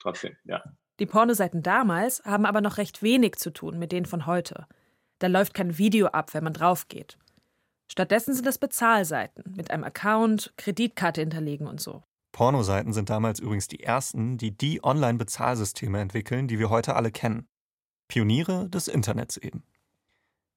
trotzdem, 0.00 0.36
ja. 0.44 0.62
Die 0.98 1.06
Pornoseiten 1.06 1.62
damals 1.62 2.22
haben 2.24 2.44
aber 2.44 2.60
noch 2.60 2.76
recht 2.76 3.02
wenig 3.02 3.36
zu 3.36 3.50
tun 3.52 3.78
mit 3.78 3.92
denen 3.92 4.06
von 4.06 4.26
heute. 4.26 4.66
Da 5.18 5.26
läuft 5.26 5.54
kein 5.54 5.78
Video 5.78 6.08
ab, 6.08 6.34
wenn 6.34 6.44
man 6.44 6.52
drauf 6.52 6.88
geht. 6.88 7.18
Stattdessen 7.90 8.34
sind 8.34 8.46
das 8.46 8.58
Bezahlseiten 8.58 9.54
mit 9.56 9.70
einem 9.70 9.84
Account, 9.84 10.52
Kreditkarte 10.56 11.22
hinterlegen 11.22 11.66
und 11.66 11.80
so. 11.80 12.02
Pornoseiten 12.32 12.92
sind 12.92 13.10
damals 13.10 13.40
übrigens 13.40 13.66
die 13.66 13.82
ersten, 13.82 14.38
die 14.38 14.56
die 14.56 14.84
Online-Bezahlsysteme 14.84 16.00
entwickeln, 16.00 16.46
die 16.46 16.58
wir 16.58 16.70
heute 16.70 16.94
alle 16.94 17.10
kennen. 17.10 17.48
Pioniere 18.10 18.68
des 18.68 18.88
Internets 18.88 19.36
eben. 19.36 19.62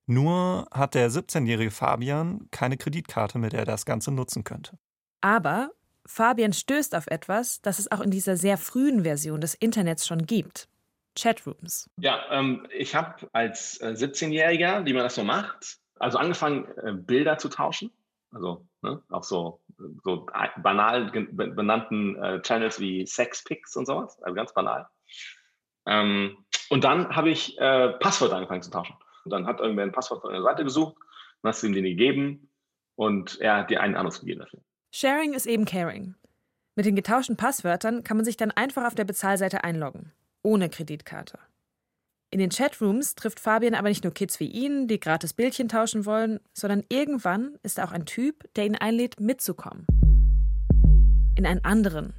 Nur 0.07 0.67
hat 0.71 0.95
der 0.95 1.09
17-jährige 1.09 1.71
Fabian 1.71 2.47
keine 2.51 2.77
Kreditkarte, 2.77 3.37
mit 3.37 3.53
der 3.53 3.59
er 3.59 3.65
das 3.65 3.85
Ganze 3.85 4.11
nutzen 4.11 4.43
könnte. 4.43 4.77
Aber 5.21 5.69
Fabian 6.05 6.51
stößt 6.51 6.95
auf 6.95 7.07
etwas, 7.07 7.61
das 7.61 7.77
es 7.79 7.91
auch 7.91 8.01
in 8.01 8.09
dieser 8.09 8.35
sehr 8.35 8.57
frühen 8.57 9.03
Version 9.03 9.39
des 9.39 9.53
Internets 9.53 10.05
schon 10.07 10.25
gibt. 10.25 10.67
Chatrooms. 11.15 11.89
Ja, 11.97 12.23
ähm, 12.31 12.67
ich 12.75 12.95
habe 12.95 13.29
als 13.33 13.79
äh, 13.79 13.89
17-Jähriger, 13.89 14.85
wie 14.85 14.93
man 14.93 15.03
das 15.03 15.15
so 15.15 15.23
macht, 15.23 15.77
also 15.99 16.17
angefangen, 16.17 16.67
äh, 16.77 16.91
Bilder 16.93 17.37
zu 17.37 17.49
tauschen. 17.49 17.91
Also 18.31 18.65
ne, 18.81 18.99
auch 19.09 19.23
so 19.23 19.61
so 20.03 20.25
banal 20.57 21.11
benannten 21.11 22.15
äh, 22.15 22.41
Channels 22.41 22.79
wie 22.79 23.05
Sexpics 23.05 23.75
und 23.75 23.85
sowas, 23.85 24.19
also 24.23 24.33
ganz 24.33 24.53
banal. 24.53 24.87
Ähm, 25.85 26.37
und 26.69 26.83
dann 26.83 27.15
habe 27.15 27.29
ich 27.29 27.57
äh, 27.59 27.89
Passwörter 27.99 28.35
angefangen 28.35 28.61
zu 28.61 28.71
tauschen. 28.71 28.95
Und 29.25 29.31
dann 29.31 29.45
hat 29.45 29.59
irgendwer 29.59 29.85
ein 29.85 29.91
Passwort 29.91 30.21
von 30.21 30.31
einer 30.31 30.43
Seite 30.43 30.63
gesucht, 30.63 30.95
dann 31.41 31.49
hast 31.49 31.63
du 31.63 31.67
ihm 31.67 31.73
den 31.73 31.83
gegeben 31.83 32.49
und 32.95 33.39
er 33.39 33.57
hat 33.57 33.69
dir 33.69 33.81
einen 33.81 33.95
anderes 33.95 34.19
gegeben 34.19 34.41
dafür. 34.41 34.61
Sharing 34.93 35.33
ist 35.33 35.45
eben 35.45 35.65
Caring. 35.65 36.15
Mit 36.75 36.85
den 36.85 36.95
getauschten 36.95 37.37
Passwörtern 37.37 38.03
kann 38.03 38.17
man 38.17 38.25
sich 38.25 38.37
dann 38.37 38.51
einfach 38.51 38.85
auf 38.85 38.95
der 38.95 39.05
Bezahlseite 39.05 39.63
einloggen, 39.63 40.11
ohne 40.41 40.69
Kreditkarte. 40.69 41.39
In 42.31 42.39
den 42.39 42.49
Chatrooms 42.49 43.13
trifft 43.13 43.39
Fabian 43.39 43.75
aber 43.75 43.89
nicht 43.89 44.03
nur 44.03 44.13
Kids 44.13 44.39
wie 44.39 44.47
ihn, 44.47 44.87
die 44.87 44.99
gratis 44.99 45.33
Bildchen 45.33 45.67
tauschen 45.67 46.07
wollen, 46.07 46.39
sondern 46.53 46.83
irgendwann 46.89 47.59
ist 47.61 47.79
auch 47.79 47.91
ein 47.91 48.07
Typ, 48.07 48.51
der 48.55 48.65
ihn 48.65 48.75
einlädt, 48.75 49.19
mitzukommen. 49.19 49.85
In 51.35 51.45
einen 51.45 51.63
anderen, 51.63 52.13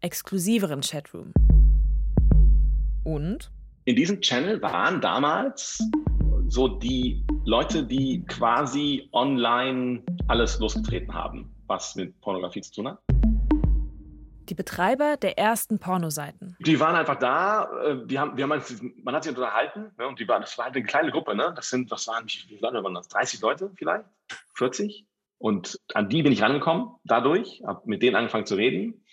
exklusiveren 0.00 0.80
Chatroom. 0.80 1.34
Und? 3.04 3.50
In 3.84 3.96
diesem 3.96 4.20
Channel 4.20 4.60
waren 4.62 5.00
damals 5.00 5.82
so 6.48 6.68
die 6.68 7.24
Leute, 7.44 7.84
die 7.84 8.24
quasi 8.26 9.08
online 9.12 10.02
alles 10.28 10.58
losgetreten 10.58 11.12
haben, 11.12 11.54
was 11.66 11.94
mit 11.94 12.18
Pornografie 12.20 12.62
zu 12.62 12.72
tun 12.72 12.88
hat 12.88 12.98
die 14.48 14.54
Betreiber 14.54 15.16
der 15.16 15.38
ersten 15.38 15.78
Pornoseiten. 15.78 16.56
Die 16.60 16.78
waren 16.78 16.96
einfach 16.96 17.18
da, 17.18 17.70
äh, 17.82 18.06
die 18.06 18.18
haben, 18.18 18.36
wir 18.36 18.44
haben, 18.44 18.62
man 19.02 19.14
hat 19.14 19.24
sich 19.24 19.34
unterhalten 19.34 19.90
ne, 19.96 20.06
und 20.06 20.18
die 20.18 20.28
war, 20.28 20.40
das 20.40 20.56
war 20.58 20.66
halt 20.66 20.76
eine 20.76 20.84
kleine 20.84 21.10
Gruppe, 21.10 21.34
ne? 21.34 21.52
Das 21.56 21.70
sind, 21.70 21.90
was 21.90 22.06
waren, 22.08 22.26
wie 22.26 22.48
viele 22.48 22.60
Leute 22.60 22.82
waren 22.82 22.94
das? 22.94 23.08
30 23.08 23.40
Leute 23.40 23.70
vielleicht? 23.74 24.04
40? 24.54 25.06
Und 25.38 25.80
an 25.94 26.08
die 26.08 26.22
bin 26.22 26.32
ich 26.32 26.42
rangekommen 26.42 26.94
dadurch, 27.04 27.62
habe 27.66 27.82
mit 27.84 28.02
denen 28.02 28.16
angefangen 28.16 28.46
zu 28.46 28.54
reden 28.54 29.04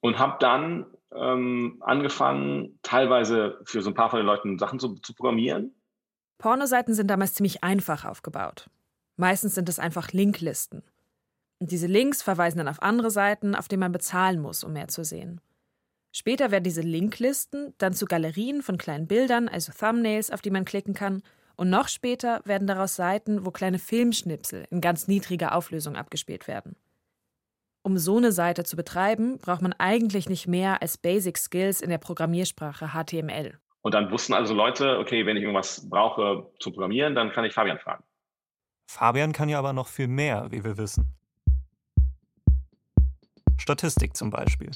und 0.00 0.18
habe 0.18 0.36
dann 0.40 0.86
ähm, 1.14 1.78
angefangen, 1.80 2.78
teilweise 2.82 3.60
für 3.64 3.82
so 3.82 3.90
ein 3.90 3.94
paar 3.94 4.10
von 4.10 4.18
den 4.18 4.26
Leuten 4.26 4.58
Sachen 4.58 4.78
zu, 4.78 4.94
zu 4.96 5.14
programmieren. 5.14 5.74
Pornoseiten 6.38 6.94
sind 6.94 7.08
damals 7.08 7.34
ziemlich 7.34 7.62
einfach 7.62 8.04
aufgebaut. 8.04 8.68
Meistens 9.16 9.54
sind 9.54 9.68
es 9.68 9.78
einfach 9.78 10.12
Linklisten. 10.12 10.82
Und 11.60 11.70
diese 11.70 11.86
Links 11.86 12.22
verweisen 12.22 12.58
dann 12.58 12.68
auf 12.68 12.82
andere 12.82 13.10
Seiten, 13.10 13.54
auf 13.54 13.68
denen 13.68 13.80
man 13.80 13.92
bezahlen 13.92 14.40
muss, 14.40 14.64
um 14.64 14.72
mehr 14.72 14.88
zu 14.88 15.04
sehen. 15.04 15.40
Später 16.10 16.50
werden 16.50 16.64
diese 16.64 16.82
Linklisten 16.82 17.72
dann 17.78 17.94
zu 17.94 18.06
Galerien 18.06 18.62
von 18.62 18.76
kleinen 18.76 19.06
Bildern, 19.06 19.48
also 19.48 19.72
Thumbnails, 19.72 20.30
auf 20.30 20.42
die 20.42 20.50
man 20.50 20.64
klicken 20.64 20.92
kann. 20.92 21.22
Und 21.56 21.70
noch 21.70 21.88
später 21.88 22.42
werden 22.44 22.66
daraus 22.66 22.96
Seiten, 22.96 23.46
wo 23.46 23.50
kleine 23.50 23.78
Filmschnipsel 23.78 24.66
in 24.70 24.80
ganz 24.80 25.08
niedriger 25.08 25.54
Auflösung 25.54 25.96
abgespielt 25.96 26.48
werden. 26.48 26.76
Um 27.84 27.98
so 27.98 28.16
eine 28.16 28.30
Seite 28.30 28.62
zu 28.62 28.76
betreiben, 28.76 29.38
braucht 29.38 29.60
man 29.60 29.72
eigentlich 29.72 30.28
nicht 30.28 30.46
mehr 30.46 30.80
als 30.82 30.98
Basic 30.98 31.36
Skills 31.36 31.80
in 31.80 31.90
der 31.90 31.98
Programmiersprache 31.98 32.90
HTML. 32.90 33.58
Und 33.80 33.94
dann 33.94 34.08
wussten 34.12 34.34
also 34.34 34.54
Leute, 34.54 34.98
okay, 34.98 35.26
wenn 35.26 35.36
ich 35.36 35.42
irgendwas 35.42 35.88
brauche 35.90 36.46
zu 36.60 36.70
programmieren, 36.70 37.16
dann 37.16 37.32
kann 37.32 37.44
ich 37.44 37.52
Fabian 37.52 37.80
fragen. 37.80 38.04
Fabian 38.86 39.32
kann 39.32 39.48
ja 39.48 39.58
aber 39.58 39.72
noch 39.72 39.88
viel 39.88 40.06
mehr, 40.06 40.46
wie 40.50 40.62
wir 40.62 40.76
wissen. 40.78 41.12
Statistik 43.58 44.16
zum 44.16 44.30
Beispiel. 44.30 44.70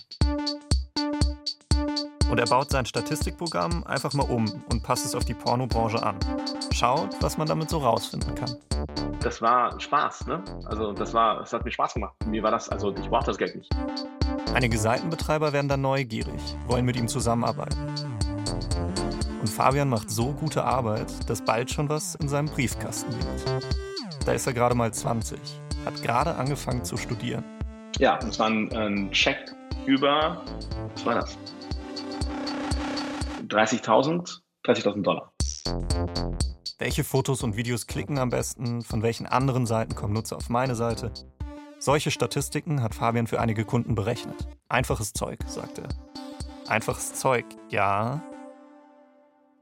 Und 2.28 2.40
er 2.40 2.46
baut 2.46 2.70
sein 2.70 2.86
Statistikprogramm 2.86 3.84
einfach 3.84 4.14
mal 4.14 4.28
um 4.28 4.64
und 4.72 4.82
passt 4.82 5.06
es 5.06 5.14
auf 5.14 5.25
die 5.25 5.34
Pornobranche 5.34 6.02
an. 6.02 6.18
Schaut, 6.72 7.14
was 7.22 7.38
man 7.38 7.46
damit 7.46 7.70
so 7.70 7.78
rausfinden 7.78 8.34
kann. 8.34 8.56
Das 9.26 9.42
war 9.42 9.80
Spaß, 9.80 10.28
ne? 10.28 10.40
Also 10.66 10.92
das 10.92 11.12
war, 11.12 11.40
es 11.40 11.52
hat 11.52 11.64
mir 11.64 11.73
Spaß 11.73 11.95
gemacht. 11.95 12.14
Mir 12.26 12.45
war 12.45 12.52
das, 12.52 12.68
also 12.68 12.95
ich 12.95 13.09
brauchte 13.09 13.26
das 13.26 13.38
Geld 13.38 13.56
nicht. 13.56 13.68
Einige 14.54 14.78
Seitenbetreiber 14.78 15.52
werden 15.52 15.66
dann 15.66 15.80
neugierig, 15.80 16.40
wollen 16.68 16.85
mit 16.85 16.95
ihm 16.95 17.09
zusammenarbeiten. 17.09 17.76
Und 19.40 19.49
Fabian 19.49 19.88
macht 19.88 20.11
so 20.11 20.26
gute 20.30 20.62
Arbeit, 20.62 21.28
dass 21.28 21.45
bald 21.45 21.73
schon 21.73 21.88
was 21.88 22.14
in 22.14 22.28
seinem 22.28 22.47
Briefkasten 22.47 23.11
liegt. 23.11 23.66
Da 24.25 24.30
ist 24.30 24.47
er 24.47 24.52
gerade 24.52 24.76
mal 24.76 24.95
20, 24.95 25.40
hat 25.85 26.00
gerade 26.04 26.33
angefangen 26.37 26.85
zu 26.85 26.97
studieren. 26.97 27.42
Ja, 27.99 28.18
das 28.18 28.38
war 28.38 28.47
ein, 28.47 28.73
ein 28.76 29.11
Check 29.11 29.38
über, 29.87 30.40
was 30.95 31.04
war 31.04 31.14
das? 31.16 31.37
30.000 33.49 34.40
30.000 34.64 35.02
Dollar. 35.02 35.33
Welche 36.78 37.02
Fotos 37.02 37.42
und 37.42 37.56
Videos 37.56 37.87
klicken 37.87 38.18
am 38.18 38.30
besten? 38.30 38.82
Von 38.82 39.02
welchen 39.02 39.26
anderen 39.26 39.66
Seiten 39.66 39.94
kommen 39.94 40.12
Nutzer 40.12 40.37
auf 40.37 40.49
meine 40.49 40.76
Seite? 40.76 41.12
Solche 41.78 42.11
Statistiken 42.11 42.82
hat 42.82 42.94
Fabian 42.94 43.26
für 43.26 43.40
einige 43.40 43.64
Kunden 43.64 43.94
berechnet. 43.94 44.46
Einfaches 44.68 45.12
Zeug, 45.12 45.40
sagt 45.46 45.78
er. 45.78 45.88
Einfaches 46.68 47.14
Zeug, 47.14 47.44
ja. 47.68 48.23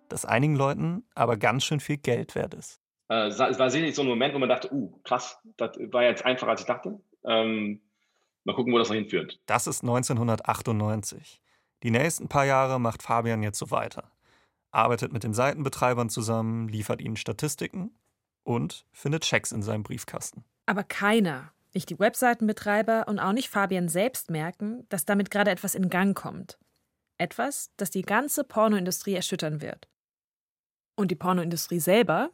Das 0.08 0.24
einigen 0.24 0.56
Leuten 0.56 1.04
aber 1.14 1.36
ganz 1.36 1.64
schön 1.64 1.80
viel 1.80 1.96
Geld 1.96 2.34
wert 2.34 2.54
ist. 2.54 2.80
Äh, 3.08 3.28
es 3.28 3.38
war 3.38 3.70
sicherlich 3.70 3.94
so 3.94 4.02
ein 4.02 4.08
Moment, 4.08 4.34
wo 4.34 4.38
man 4.38 4.48
dachte, 4.48 4.72
uh, 4.72 5.00
krass, 5.04 5.38
das 5.56 5.76
war 5.90 6.02
jetzt 6.02 6.24
einfacher, 6.24 6.50
als 6.50 6.60
ich 6.60 6.66
dachte. 6.66 7.00
Ähm, 7.24 7.80
mal 8.44 8.54
gucken, 8.54 8.72
wo 8.72 8.78
das 8.78 8.88
noch 8.88 8.96
hinführt. 8.96 9.40
Das 9.46 9.66
ist 9.66 9.82
1998. 9.82 11.40
Die 11.82 11.90
nächsten 11.90 12.28
paar 12.28 12.44
Jahre 12.44 12.78
macht 12.78 13.02
Fabian 13.02 13.42
jetzt 13.42 13.58
so 13.58 13.70
weiter. 13.70 14.10
Arbeitet 14.74 15.12
mit 15.12 15.24
den 15.24 15.34
Seitenbetreibern 15.34 16.10
zusammen, 16.10 16.68
liefert 16.68 17.00
ihnen 17.00 17.16
Statistiken 17.16 17.96
und 18.42 18.86
findet 18.92 19.22
Checks 19.22 19.52
in 19.52 19.62
seinem 19.62 19.82
Briefkasten. 19.82 20.44
Aber 20.66 20.84
keiner, 20.84 21.52
nicht 21.74 21.90
die 21.90 21.98
Webseitenbetreiber 21.98 23.08
und 23.08 23.18
auch 23.18 23.32
nicht 23.32 23.48
Fabian 23.48 23.88
selbst 23.88 24.30
merken, 24.30 24.86
dass 24.88 25.04
damit 25.04 25.30
gerade 25.30 25.50
etwas 25.50 25.74
in 25.74 25.90
Gang 25.90 26.16
kommt. 26.16 26.58
Etwas, 27.18 27.70
das 27.76 27.90
die 27.90 28.02
ganze 28.02 28.44
Pornoindustrie 28.44 29.14
erschüttern 29.14 29.60
wird. 29.60 29.88
Und 30.96 31.10
die 31.10 31.16
Pornoindustrie 31.16 31.80
selber, 31.80 32.30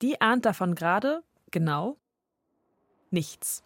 die 0.00 0.20
ahnt 0.20 0.44
davon 0.44 0.74
gerade, 0.74 1.22
genau, 1.50 1.96
nichts. 3.10 3.62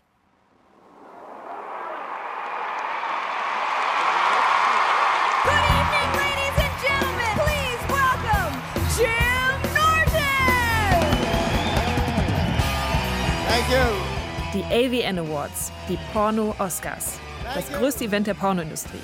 Die 14.53 14.65
AVN 14.65 15.19
Awards, 15.19 15.73
die 15.89 15.99
Porno-Oscars. 16.13 17.19
Das 17.55 17.71
größte 17.73 18.05
Event 18.05 18.27
der 18.27 18.35
Pornoindustrie. 18.35 19.01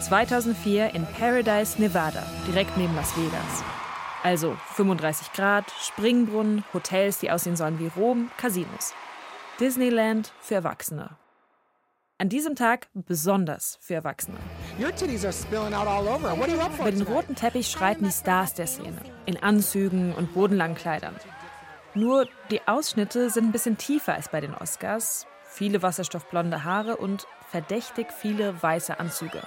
2004 0.00 0.94
in 0.94 1.06
Paradise, 1.06 1.80
Nevada, 1.80 2.24
direkt 2.46 2.76
neben 2.76 2.94
Las 2.96 3.16
Vegas. 3.16 3.62
Also 4.22 4.56
35 4.74 5.32
Grad, 5.32 5.64
Springbrunnen, 5.80 6.64
Hotels, 6.72 7.18
die 7.18 7.30
aussehen 7.30 7.56
sollen 7.56 7.78
wie 7.78 7.88
Rom, 7.88 8.30
Casinos. 8.36 8.94
Disneyland 9.60 10.32
für 10.40 10.54
Erwachsene. 10.54 11.10
An 12.18 12.28
diesem 12.28 12.54
Tag 12.54 12.88
besonders 12.94 13.78
für 13.80 13.94
Erwachsene. 13.94 14.36
Über 14.78 14.92
den 16.90 17.02
roten 17.02 17.34
Teppich 17.34 17.68
schreiten 17.68 18.04
die 18.04 18.12
Stars 18.12 18.54
der 18.54 18.68
Szene. 18.68 18.96
In 19.26 19.42
Anzügen 19.42 20.14
und 20.14 20.32
bodenlangen 20.32 20.76
Kleidern. 20.76 21.16
Nur 21.94 22.26
die 22.50 22.66
Ausschnitte 22.66 23.28
sind 23.28 23.46
ein 23.46 23.52
bisschen 23.52 23.76
tiefer 23.76 24.14
als 24.14 24.30
bei 24.30 24.40
den 24.40 24.54
Oscars. 24.54 25.26
Viele 25.44 25.82
wasserstoffblonde 25.82 26.64
Haare 26.64 26.96
und 26.96 27.26
verdächtig 27.50 28.06
viele 28.12 28.62
weiße 28.62 28.98
Anzüge. 28.98 29.42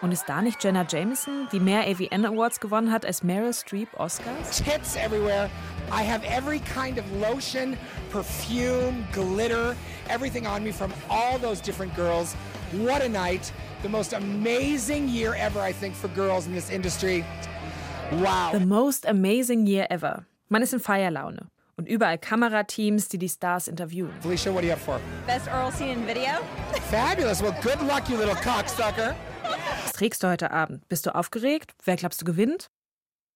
Und 0.00 0.12
ist 0.12 0.28
da 0.28 0.42
nicht 0.42 0.62
Jenna 0.62 0.86
Jameson, 0.88 1.48
die 1.50 1.58
mehr 1.58 1.80
AVN 1.88 2.26
Awards 2.26 2.60
gewonnen 2.60 2.92
hat 2.92 3.04
als 3.04 3.24
Meryl 3.24 3.52
Streep 3.52 3.88
Oscars? 3.98 4.62
Tits 4.62 4.94
everywhere. 4.94 5.50
I 5.90 6.02
have 6.02 6.24
every 6.24 6.60
kind 6.60 6.98
of 6.98 7.04
lotion, 7.20 7.76
perfume, 8.12 9.04
glitter, 9.12 9.74
everything 10.08 10.46
on 10.46 10.62
me 10.62 10.72
from 10.72 10.92
all 11.08 11.38
those 11.40 11.60
different 11.60 11.96
girls. 11.96 12.36
What 12.72 13.02
a 13.02 13.08
night. 13.08 13.52
The 13.82 13.88
most 13.88 14.12
amazing 14.12 15.08
year 15.08 15.34
ever, 15.34 15.60
I 15.60 15.72
think, 15.72 15.96
for 15.96 16.08
girls 16.08 16.46
in 16.46 16.52
this 16.52 16.70
industry. 16.70 17.24
Wow. 18.12 18.50
The 18.52 18.66
most 18.66 19.04
amazing 19.06 19.66
year 19.66 19.86
ever. 19.90 20.26
Man 20.48 20.62
ist 20.62 20.72
in 20.72 20.80
Feierlaune. 20.80 21.48
Und 21.78 21.88
überall 21.88 22.16
Kamerateams, 22.16 23.08
die 23.08 23.18
die 23.18 23.28
Stars 23.28 23.68
interviewen. 23.68 24.10
Felicia, 24.22 24.50
what 24.52 24.62
do 24.62 24.66
you 24.66 24.72
have 24.72 24.80
for? 24.82 24.98
Best 25.26 25.46
oral 25.48 25.70
scene 25.70 25.92
in 25.92 26.06
video. 26.06 26.30
Fabulous. 26.90 27.42
Well, 27.42 27.54
good 27.62 27.82
luck, 27.82 28.08
you 28.08 28.16
little 28.16 28.34
cocksucker. 28.36 29.14
Was 29.84 29.92
trägst 29.92 30.22
du 30.22 30.28
heute 30.28 30.50
Abend? 30.52 30.88
Bist 30.88 31.04
du 31.04 31.14
aufgeregt? 31.14 31.74
Wer 31.84 31.96
glaubst 31.96 32.20
du 32.22 32.24
gewinnt? 32.24 32.70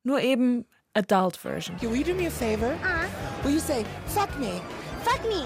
Nur 0.04 0.20
eben 0.20 0.64
Adult 0.94 1.36
Version. 1.36 1.76
Will 1.82 1.94
you 1.94 2.02
do 2.04 2.14
me 2.14 2.28
a 2.28 2.30
favor? 2.30 2.72
Uh. 2.82 3.44
Will 3.44 3.52
you 3.52 3.60
say, 3.60 3.84
fuck 4.06 4.30
me? 4.38 4.62
Fuck 5.04 5.22
me. 5.28 5.44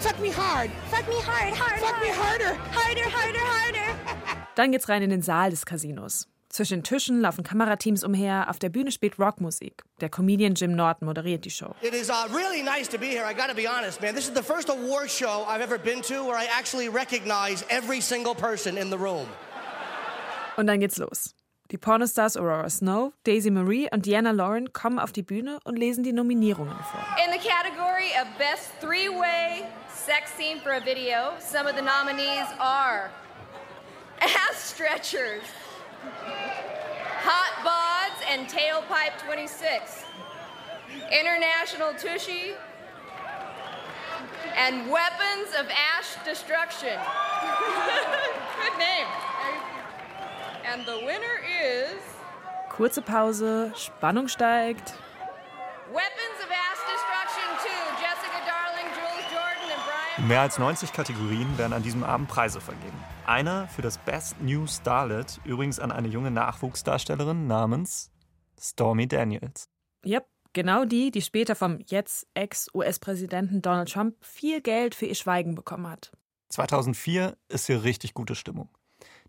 Fuck 0.00 0.18
me 0.20 0.30
hard. 0.30 0.70
Fuck 0.90 1.06
me 1.08 1.16
hard, 1.22 1.54
hard, 1.54 1.80
Fuck 1.80 1.96
hard. 1.96 2.02
me 2.02 2.10
harder. 2.10 2.56
Harder, 2.72 3.10
harder, 3.10 3.40
harder. 3.40 3.94
Dann 4.54 4.72
geht's 4.72 4.88
rein 4.88 5.02
in 5.02 5.10
den 5.10 5.20
Saal 5.22 5.50
des 5.50 5.66
Casinos. 5.66 6.28
Zwischen 6.56 6.78
den 6.78 6.84
Tischen 6.84 7.20
laufen 7.20 7.44
Kamerateams 7.44 8.02
umher, 8.02 8.46
auf 8.48 8.58
der 8.58 8.70
Bühne 8.70 8.90
spielt 8.90 9.18
Rockmusik. 9.18 9.84
Der 10.00 10.08
Comedian 10.08 10.54
Jim 10.54 10.74
Norton 10.74 11.04
moderiert 11.04 11.44
die 11.44 11.50
Show. 11.50 11.74
It 11.82 11.92
is 11.92 12.08
uh, 12.08 12.34
really 12.34 12.62
nice 12.62 12.88
to 12.88 12.96
be 12.96 13.08
here. 13.08 13.26
I 13.30 13.34
got 13.34 13.50
to 13.50 13.54
be 13.54 13.68
honest, 13.68 14.00
man. 14.00 14.14
This 14.14 14.26
is 14.26 14.34
the 14.34 14.42
first 14.42 14.70
award 14.70 15.10
show 15.10 15.44
I've 15.46 15.60
ever 15.60 15.76
been 15.76 16.00
to 16.04 16.24
where 16.24 16.34
I 16.34 16.46
actually 16.58 16.88
recognize 16.88 17.62
every 17.68 18.00
single 18.00 18.34
person 18.34 18.78
in 18.78 18.88
the 18.88 18.96
room. 18.96 19.26
Und 20.56 20.66
dann 20.66 20.80
geht's 20.80 20.96
los. 20.96 21.34
Die 21.70 21.76
Pornostars 21.76 22.38
Aurora 22.38 22.70
Snow, 22.70 23.12
Daisy 23.24 23.50
Marie 23.50 23.90
und 23.92 24.06
Diana 24.06 24.30
Lauren 24.30 24.72
kommen 24.72 24.98
auf 24.98 25.12
die 25.12 25.22
Bühne 25.22 25.58
und 25.64 25.76
lesen 25.78 26.04
die 26.04 26.14
Nominierungen 26.14 26.78
vor. 26.90 27.04
In 27.22 27.38
the 27.38 27.46
category 27.46 28.12
of 28.18 28.26
Best 28.38 28.70
Three-Way 28.80 29.64
Sex 29.92 30.32
Scene 30.38 30.62
for 30.62 30.72
a 30.72 30.80
Video, 30.80 31.36
some 31.38 31.68
of 31.68 31.76
the 31.76 31.82
nominees 31.82 32.48
are 32.58 33.10
Ass 34.22 34.72
Stretchers, 34.72 35.42
Hot 37.22 37.52
Bods 37.64 38.20
and 38.30 38.48
Tailpipe 38.48 39.18
26, 39.24 40.04
International 41.10 41.92
Tushy, 41.94 42.54
and 44.56 44.90
Weapons 44.90 45.54
of 45.58 45.68
Ash 45.68 46.16
Destruction. 46.24 46.98
Good 48.62 48.78
name. 48.78 49.06
And 50.64 50.84
the 50.86 50.96
winner 51.04 51.40
is 51.46 52.00
Kurze 52.70 53.00
Pause, 53.00 53.72
Spannung 53.74 54.28
steigt. 54.28 54.92
Weapons 55.92 56.25
mehr 60.18 60.40
als 60.40 60.58
90 60.58 60.92
Kategorien 60.92 61.58
werden 61.58 61.72
an 61.72 61.82
diesem 61.82 62.02
Abend 62.02 62.28
Preise 62.28 62.60
vergeben. 62.60 62.96
Einer 63.26 63.68
für 63.68 63.82
das 63.82 63.98
Best 63.98 64.40
New 64.40 64.66
Starlet, 64.66 65.40
übrigens 65.44 65.78
an 65.78 65.92
eine 65.92 66.08
junge 66.08 66.30
Nachwuchsdarstellerin 66.30 67.46
namens 67.46 68.10
Stormy 68.58 69.06
Daniels. 69.06 69.68
Yep, 70.04 70.26
genau 70.52 70.84
die, 70.84 71.10
die 71.10 71.22
später 71.22 71.54
vom 71.54 71.80
jetzt 71.86 72.26
Ex-US-Präsidenten 72.34 73.62
Donald 73.62 73.92
Trump 73.92 74.16
viel 74.24 74.60
Geld 74.60 74.94
für 74.94 75.06
ihr 75.06 75.14
Schweigen 75.14 75.54
bekommen 75.54 75.88
hat. 75.88 76.12
2004 76.50 77.36
ist 77.48 77.66
hier 77.66 77.82
richtig 77.82 78.14
gute 78.14 78.34
Stimmung. 78.34 78.70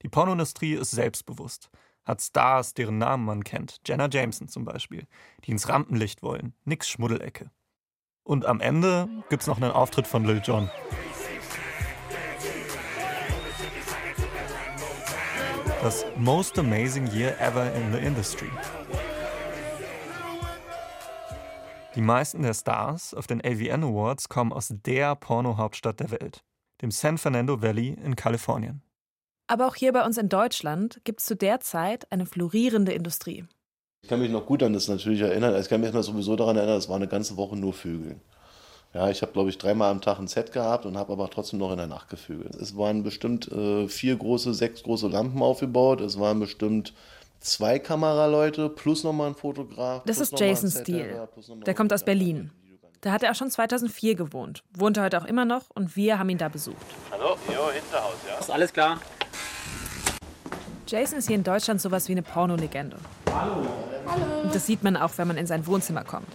Die 0.04 0.10
Pornoindustrie 0.10 0.74
ist 0.74 0.92
selbstbewusst, 0.92 1.70
hat 2.06 2.22
Stars, 2.22 2.74
deren 2.74 2.98
Namen 2.98 3.26
man 3.26 3.44
kennt, 3.44 3.82
Jenna 3.86 4.08
Jameson 4.10 4.48
zum 4.48 4.64
Beispiel, 4.64 5.08
die 5.44 5.52
ins 5.52 5.68
Rampenlicht 5.68 6.22
wollen, 6.22 6.54
nix 6.64 6.88
Schmuddelecke. 6.88 7.52
Und 8.28 8.46
am 8.46 8.60
Ende 8.60 9.08
gibt's 9.30 9.48
noch 9.48 9.56
einen 9.56 9.72
Auftritt 9.72 10.06
von 10.06 10.26
Lil 10.26 10.42
Jon. 10.44 10.70
Das 15.82 16.06
Most 16.18 16.60
Amazing 16.60 17.08
Year 17.14 17.40
Ever 17.40 17.74
in 17.74 17.94
the 17.94 18.00
Industry. 18.00 18.50
Die 21.96 22.02
meisten 22.02 22.42
der 22.42 22.54
Stars 22.54 23.14
auf 23.14 23.28
den 23.28 23.40
AVN 23.40 23.86
Awards 23.86 24.28
kommen 24.28 24.52
aus 24.52 24.74
der 24.74 25.16
Porno-Hauptstadt 25.16 26.02
der 26.02 26.12
Welt, 26.12 26.44
dem 26.82 26.92
San 26.92 27.18
Fernando 27.18 27.62
Valley 27.62 27.98
in 28.04 28.18
Kalifornien. 28.18 28.82
Aber 29.48 29.68
auch 29.68 29.76
hier 29.76 29.94
bei 29.94 30.04
uns 30.06 30.18
in 30.18 30.28
Deutschland 30.28 31.00
gibt 31.06 31.22
es 31.22 31.28
zu 31.28 31.38
der 31.38 31.62
Zeit 31.62 32.12
eine 32.12 32.26
florierende 32.26 32.92
Industrie. 32.92 33.46
Ich 34.08 34.10
kann 34.10 34.22
mich 34.22 34.32
noch 34.32 34.46
gut 34.46 34.64
an 34.64 34.72
das 34.72 34.88
natürlich 34.88 35.20
erinnern. 35.20 35.54
Ich 35.60 35.68
kann 35.68 35.82
mich 35.82 35.92
sowieso 35.92 36.38
daran 36.38 36.56
erinnern, 36.56 36.78
es 36.78 36.88
war 36.88 36.96
eine 36.96 37.10
ganze 37.10 37.36
Woche 37.36 37.58
nur 37.58 37.74
Vögeln. 37.74 38.22
Ja, 38.94 39.10
ich 39.10 39.22
habe, 39.22 39.34
glaube 39.34 39.50
ich, 39.50 39.58
dreimal 39.58 39.92
am 39.92 40.00
Tag 40.00 40.18
ein 40.18 40.30
Set 40.30 40.54
gehabt 40.54 40.86
und 40.86 40.98
habe 40.98 41.12
aber 41.12 41.30
trotzdem 41.30 41.60
noch 41.60 41.72
in 41.72 41.78
der 41.78 41.88
Nacht 41.88 42.08
gevögelt. 42.08 42.56
Es 42.56 42.78
waren 42.78 43.04
bestimmt 43.04 43.52
äh, 43.52 43.90
vier 43.90 44.16
große, 44.16 44.54
sechs 44.54 44.82
große 44.84 45.10
Lampen 45.10 45.42
aufgebaut. 45.42 46.00
Es 46.00 46.18
waren 46.18 46.40
bestimmt 46.40 46.94
zwei 47.42 47.80
Kameraleute 47.80 48.70
plus 48.70 49.04
nochmal 49.04 49.28
ein 49.28 49.36
Fotograf. 49.36 50.04
Das 50.06 50.20
ist 50.20 50.40
Jason 50.40 50.72
Steele. 50.72 51.28
Der 51.66 51.74
kommt 51.74 51.92
aus 51.92 52.06
Berlin. 52.06 52.52
Da 53.02 53.12
hat 53.12 53.24
er 53.24 53.32
auch 53.32 53.36
schon 53.36 53.52
2004 53.52 54.16
gewohnt. 54.16 54.64
Wohnt 54.74 54.96
er 54.96 55.04
heute 55.04 55.22
auch 55.22 55.26
immer 55.26 55.44
noch 55.44 55.64
und 55.76 55.98
wir 55.98 56.18
haben 56.18 56.30
ihn 56.30 56.38
da 56.38 56.48
besucht. 56.48 56.78
Hallo, 57.12 57.36
jo, 57.54 57.72
Hinterhaus, 57.72 58.16
ja? 58.26 58.40
Ist 58.40 58.52
alles 58.52 58.72
klar? 58.72 59.02
Jason 60.88 61.20
ist 61.20 61.28
hier 61.28 61.36
in 61.36 61.44
Deutschland 61.44 61.82
sowas 61.82 62.08
wie 62.08 62.14
eine 62.14 62.22
Pornolegende. 62.22 62.96
Hallo. 63.34 63.68
Hallo. 64.08 64.42
Und 64.44 64.56
das 64.56 64.66
sieht 64.66 64.84
man 64.84 64.96
auch, 64.96 65.12
wenn 65.18 65.28
man 65.28 65.38
in 65.38 65.48
sein 65.48 65.68
Wohnzimmer 65.68 66.04
kommt. 66.04 66.28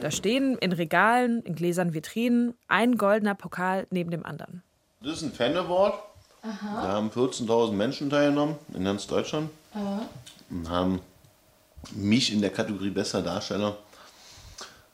Da 0.00 0.10
stehen 0.10 0.56
in 0.58 0.72
Regalen, 0.72 1.42
in 1.42 1.54
Gläsern, 1.54 1.94
Vitrinen 1.94 2.54
ein 2.68 2.96
goldener 2.96 3.34
Pokal 3.34 3.86
neben 3.90 4.10
dem 4.10 4.24
anderen. 4.24 4.62
Das 5.02 5.18
ist 5.18 5.22
ein 5.22 5.32
Fan 5.32 5.56
Award. 5.56 5.94
Da 6.42 6.82
haben 6.82 7.10
14.000 7.10 7.72
Menschen 7.72 8.10
teilgenommen 8.10 8.56
in 8.72 8.84
ganz 8.84 9.06
Deutschland 9.06 9.50
Aha. 9.74 10.02
und 10.48 10.70
haben 10.70 11.00
mich 11.92 12.32
in 12.32 12.40
der 12.40 12.50
Kategorie 12.50 12.90
bester 12.90 13.20
Darsteller, 13.22 13.76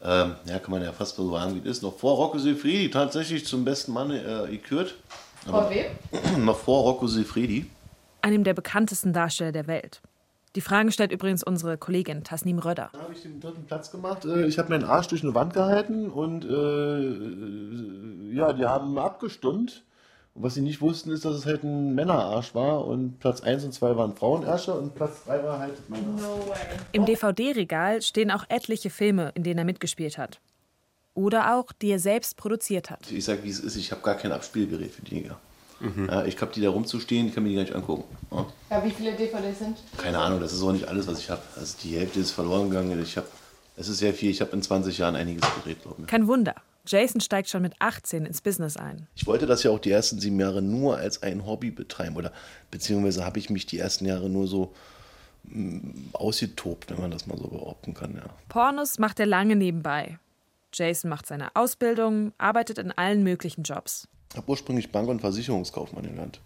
ähm, 0.02 0.34
ja, 0.46 0.58
kann 0.58 0.70
man 0.70 0.82
ja 0.82 0.92
fast 0.92 1.16
so 1.16 1.30
sagen, 1.30 1.54
wie 1.54 1.68
es 1.68 1.76
ist, 1.76 1.82
noch 1.82 1.96
vor 1.96 2.16
Rocco 2.16 2.38
Siffredi 2.38 2.90
tatsächlich 2.90 3.46
zum 3.46 3.64
besten 3.64 3.92
Mann 3.92 4.10
äh, 4.10 4.50
gekürt. 4.50 4.94
Vor 5.46 5.70
wem? 5.70 5.86
Noch 6.44 6.58
vor 6.58 6.82
Rocco 6.82 7.06
Siffredi. 7.06 7.68
Einem 8.20 8.44
der 8.44 8.54
bekanntesten 8.54 9.12
Darsteller 9.12 9.52
der 9.52 9.66
Welt. 9.66 10.00
Die 10.54 10.60
Fragen 10.60 10.92
stellt 10.92 11.12
übrigens 11.12 11.42
unsere 11.42 11.78
Kollegin 11.78 12.24
Tasnim 12.24 12.58
Röder. 12.58 12.90
Da 12.92 13.00
habe 13.00 13.12
ich 13.14 13.22
den 13.22 13.40
dritten 13.40 13.64
Platz 13.64 13.90
gemacht. 13.90 14.24
Äh, 14.24 14.46
Ich 14.46 14.58
habe 14.58 14.68
meinen 14.68 14.84
Arsch 14.84 15.06
durch 15.08 15.22
eine 15.22 15.34
Wand 15.34 15.54
gehalten 15.54 16.10
und 16.10 16.44
äh, 16.44 18.34
ja, 18.36 18.52
die 18.52 18.66
haben 18.66 18.98
abgestimmt. 18.98 19.84
Und 20.34 20.42
was 20.44 20.54
sie 20.54 20.62
nicht 20.62 20.80
wussten, 20.80 21.10
ist, 21.10 21.24
dass 21.24 21.34
es 21.36 21.46
halt 21.46 21.62
ein 21.62 21.94
Männerarsch 21.94 22.54
war 22.54 22.86
und 22.86 23.18
Platz 23.20 23.42
1 23.42 23.64
und 23.64 23.72
2 23.72 23.96
waren 23.96 24.14
Frauenarsche 24.16 24.72
und 24.74 24.94
Platz 24.94 25.24
3 25.24 25.42
war 25.44 25.58
halt 25.58 25.74
mein 25.88 26.04
Arsch. 26.18 26.22
Im 26.92 27.04
DVD-Regal 27.04 28.00
stehen 28.02 28.30
auch 28.30 28.44
etliche 28.48 28.88
Filme, 28.90 29.30
in 29.34 29.42
denen 29.42 29.58
er 29.58 29.64
mitgespielt 29.64 30.16
hat. 30.18 30.40
Oder 31.14 31.54
auch, 31.56 31.72
die 31.72 31.90
er 31.90 31.98
selbst 31.98 32.38
produziert 32.38 32.88
hat. 32.90 33.10
Ich 33.10 33.24
sage, 33.26 33.44
wie 33.44 33.50
es 33.50 33.60
ist, 33.60 33.76
ich 33.76 33.90
habe 33.92 34.00
gar 34.00 34.14
kein 34.14 34.32
Abspielgerät 34.32 34.90
für 34.92 35.02
die 35.02 35.16
Ja, 36.08 36.24
ich 36.24 36.40
habe 36.40 36.52
die 36.52 36.60
da 36.60 36.70
rumzustehen, 36.70 37.28
ich 37.28 37.34
kann 37.34 37.42
mir 37.42 37.50
die 37.50 37.56
gar 37.56 37.62
nicht 37.62 37.74
angucken. 37.74 38.04
Ja. 38.30 38.46
Ja, 38.70 38.84
wie 38.84 38.90
viele 38.90 39.12
DVDs 39.12 39.58
sind? 39.58 39.76
Keine 39.96 40.18
Ahnung, 40.18 40.40
das 40.40 40.52
ist 40.52 40.62
auch 40.62 40.72
nicht 40.72 40.88
alles, 40.88 41.06
was 41.06 41.18
ich 41.18 41.30
habe. 41.30 41.42
Also 41.56 41.76
die 41.82 41.98
Hälfte 41.98 42.20
ist 42.20 42.30
verloren 42.30 42.70
gegangen. 42.70 43.00
Ich 43.02 43.16
habe, 43.16 43.26
es 43.76 43.88
ist 43.88 43.98
sehr 43.98 44.14
viel. 44.14 44.30
Ich 44.30 44.40
habe 44.40 44.52
in 44.52 44.62
20 44.62 44.98
Jahren 44.98 45.16
einiges 45.16 45.42
gedreht, 45.56 45.82
glaube 45.82 46.02
ich. 46.02 46.06
Kein 46.06 46.26
Wunder. 46.26 46.54
Jason 46.86 47.20
steigt 47.20 47.48
schon 47.48 47.62
mit 47.62 47.74
18 47.78 48.26
ins 48.26 48.40
Business 48.40 48.76
ein. 48.76 49.06
Ich 49.14 49.26
wollte 49.26 49.46
das 49.46 49.62
ja 49.62 49.70
auch 49.70 49.78
die 49.78 49.90
ersten 49.90 50.18
sieben 50.18 50.38
Jahre 50.40 50.62
nur 50.62 50.96
als 50.96 51.22
ein 51.22 51.46
Hobby 51.46 51.70
betreiben. 51.70 52.16
Oder 52.16 52.32
beziehungsweise 52.70 53.24
habe 53.24 53.38
ich 53.38 53.50
mich 53.50 53.66
die 53.66 53.78
ersten 53.78 54.04
Jahre 54.04 54.28
nur 54.28 54.48
so 54.48 54.74
mm, 55.44 56.10
ausgetobt, 56.12 56.90
wenn 56.90 57.00
man 57.00 57.10
das 57.10 57.26
mal 57.26 57.38
so 57.38 57.48
behaupten 57.48 57.94
kann, 57.94 58.16
ja. 58.16 58.24
Pornos 58.48 58.98
macht 58.98 59.20
er 59.20 59.26
lange 59.26 59.54
nebenbei. 59.54 60.18
Jason 60.74 61.10
macht 61.10 61.26
seine 61.26 61.54
Ausbildung, 61.54 62.32
arbeitet 62.38 62.78
in 62.78 62.90
allen 62.92 63.22
möglichen 63.22 63.62
Jobs. 63.62 64.08
Ich 64.32 64.38
habe 64.38 64.50
ursprünglich 64.50 64.90
Bank- 64.90 65.10
und 65.10 65.20
Versicherungskaufmann 65.20 66.04
gelernt. 66.04 66.40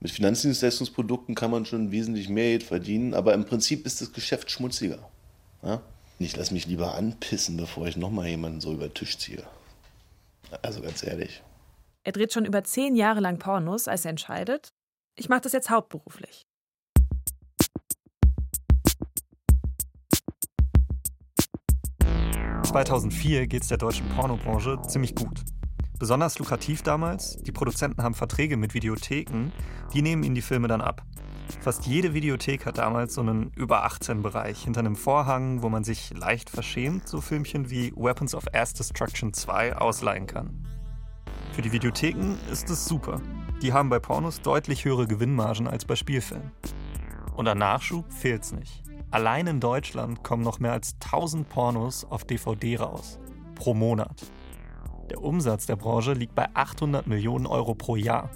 Mit 0.00 0.10
Finanzdienstleistungsprodukten 0.10 1.34
kann 1.34 1.50
man 1.50 1.66
schon 1.66 1.92
wesentlich 1.92 2.30
mehr 2.30 2.48
Geld 2.48 2.62
verdienen, 2.62 3.12
aber 3.12 3.34
im 3.34 3.44
Prinzip 3.44 3.84
ist 3.84 4.00
das 4.00 4.14
Geschäft 4.14 4.50
schmutziger. 4.50 4.98
Ja? 5.62 5.82
Ich 6.18 6.34
lasse 6.34 6.54
mich 6.54 6.66
lieber 6.66 6.94
anpissen, 6.94 7.58
bevor 7.58 7.86
ich 7.86 7.98
nochmal 7.98 8.26
jemanden 8.26 8.62
so 8.62 8.72
über 8.72 8.88
den 8.88 8.94
Tisch 8.94 9.18
ziehe. 9.18 9.42
Also 10.62 10.80
ganz 10.80 11.02
ehrlich. 11.02 11.42
Er 12.04 12.12
dreht 12.12 12.32
schon 12.32 12.46
über 12.46 12.64
zehn 12.64 12.96
Jahre 12.96 13.20
lang 13.20 13.38
Pornos, 13.38 13.86
als 13.86 14.06
er 14.06 14.10
entscheidet, 14.10 14.72
ich 15.14 15.28
mache 15.28 15.42
das 15.42 15.52
jetzt 15.52 15.68
hauptberuflich. 15.68 16.46
...2004 22.62 23.46
geht 23.48 23.62
es 23.62 23.68
der 23.68 23.76
deutschen 23.76 24.08
Pornobranche 24.08 24.80
ziemlich 24.88 25.14
gut. 25.14 25.44
Besonders 26.02 26.36
lukrativ 26.40 26.82
damals, 26.82 27.36
die 27.44 27.52
Produzenten 27.52 28.02
haben 28.02 28.14
Verträge 28.14 28.56
mit 28.56 28.74
Videotheken, 28.74 29.52
die 29.94 30.02
nehmen 30.02 30.24
ihnen 30.24 30.34
die 30.34 30.42
Filme 30.42 30.66
dann 30.66 30.80
ab. 30.80 31.04
Fast 31.60 31.86
jede 31.86 32.12
Videothek 32.12 32.66
hat 32.66 32.78
damals 32.78 33.14
so 33.14 33.20
einen 33.20 33.52
Über-18-Bereich 33.54 34.64
hinter 34.64 34.80
einem 34.80 34.96
Vorhang, 34.96 35.62
wo 35.62 35.68
man 35.68 35.84
sich 35.84 36.12
leicht 36.12 36.50
verschämt 36.50 37.06
so 37.06 37.20
Filmchen 37.20 37.70
wie 37.70 37.92
Weapons 37.94 38.34
of 38.34 38.52
Ass 38.52 38.74
Destruction 38.74 39.32
2 39.32 39.76
ausleihen 39.76 40.26
kann. 40.26 40.66
Für 41.52 41.62
die 41.62 41.70
Videotheken 41.70 42.34
ist 42.50 42.68
es 42.68 42.84
super. 42.84 43.20
Die 43.62 43.72
haben 43.72 43.88
bei 43.88 44.00
Pornos 44.00 44.40
deutlich 44.40 44.84
höhere 44.84 45.06
Gewinnmargen 45.06 45.68
als 45.68 45.84
bei 45.84 45.94
Spielfilmen. 45.94 46.50
Und 47.36 47.46
an 47.46 47.58
Nachschub 47.58 48.12
fehlt's 48.12 48.50
nicht. 48.50 48.82
Allein 49.12 49.46
in 49.46 49.60
Deutschland 49.60 50.24
kommen 50.24 50.42
noch 50.42 50.58
mehr 50.58 50.72
als 50.72 50.96
1000 51.04 51.48
Pornos 51.48 52.04
auf 52.04 52.24
DVD 52.24 52.78
raus. 52.78 53.20
Pro 53.54 53.72
Monat. 53.72 54.20
Der 55.12 55.22
Umsatz 55.22 55.66
der 55.66 55.76
Branche 55.76 56.14
liegt 56.14 56.34
bei 56.34 56.48
800 56.54 57.06
Millionen 57.06 57.44
Euro 57.44 57.74
pro 57.74 57.96
Jahr. 57.96 58.30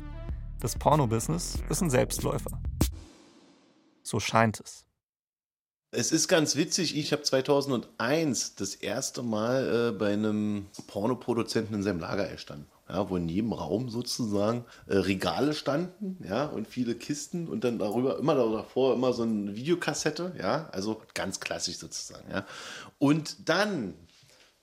Das 0.60 0.76
Porno-Business 0.76 1.60
ist 1.70 1.80
ein 1.80 1.88
Selbstläufer. 1.88 2.60
So 4.02 4.20
scheint 4.20 4.60
es. 4.60 4.84
Es 5.90 6.12
ist 6.12 6.28
ganz 6.28 6.54
witzig, 6.54 6.94
ich 6.94 7.12
habe 7.12 7.22
2001 7.22 8.56
das 8.56 8.74
erste 8.74 9.22
Mal 9.22 9.88
äh, 9.94 9.98
bei 9.98 10.12
einem 10.12 10.66
Pornoproduzenten 10.86 11.76
in 11.76 11.82
seinem 11.82 12.00
Lager 12.00 12.28
erstanden. 12.28 12.66
Ja, 12.90 13.08
wo 13.08 13.16
in 13.16 13.30
jedem 13.30 13.54
Raum 13.54 13.88
sozusagen 13.88 14.66
äh, 14.86 14.98
Regale 14.98 15.54
standen, 15.54 16.22
ja, 16.28 16.44
und 16.44 16.68
viele 16.68 16.94
Kisten 16.94 17.48
und 17.48 17.64
dann 17.64 17.78
darüber 17.78 18.18
immer 18.18 18.34
davor 18.34 18.94
immer 18.94 19.14
so 19.14 19.22
eine 19.22 19.56
Videokassette, 19.56 20.34
ja, 20.38 20.68
also 20.72 21.00
ganz 21.14 21.40
klassisch 21.40 21.78
sozusagen, 21.78 22.30
ja. 22.30 22.44
Und 22.98 23.48
dann 23.48 23.94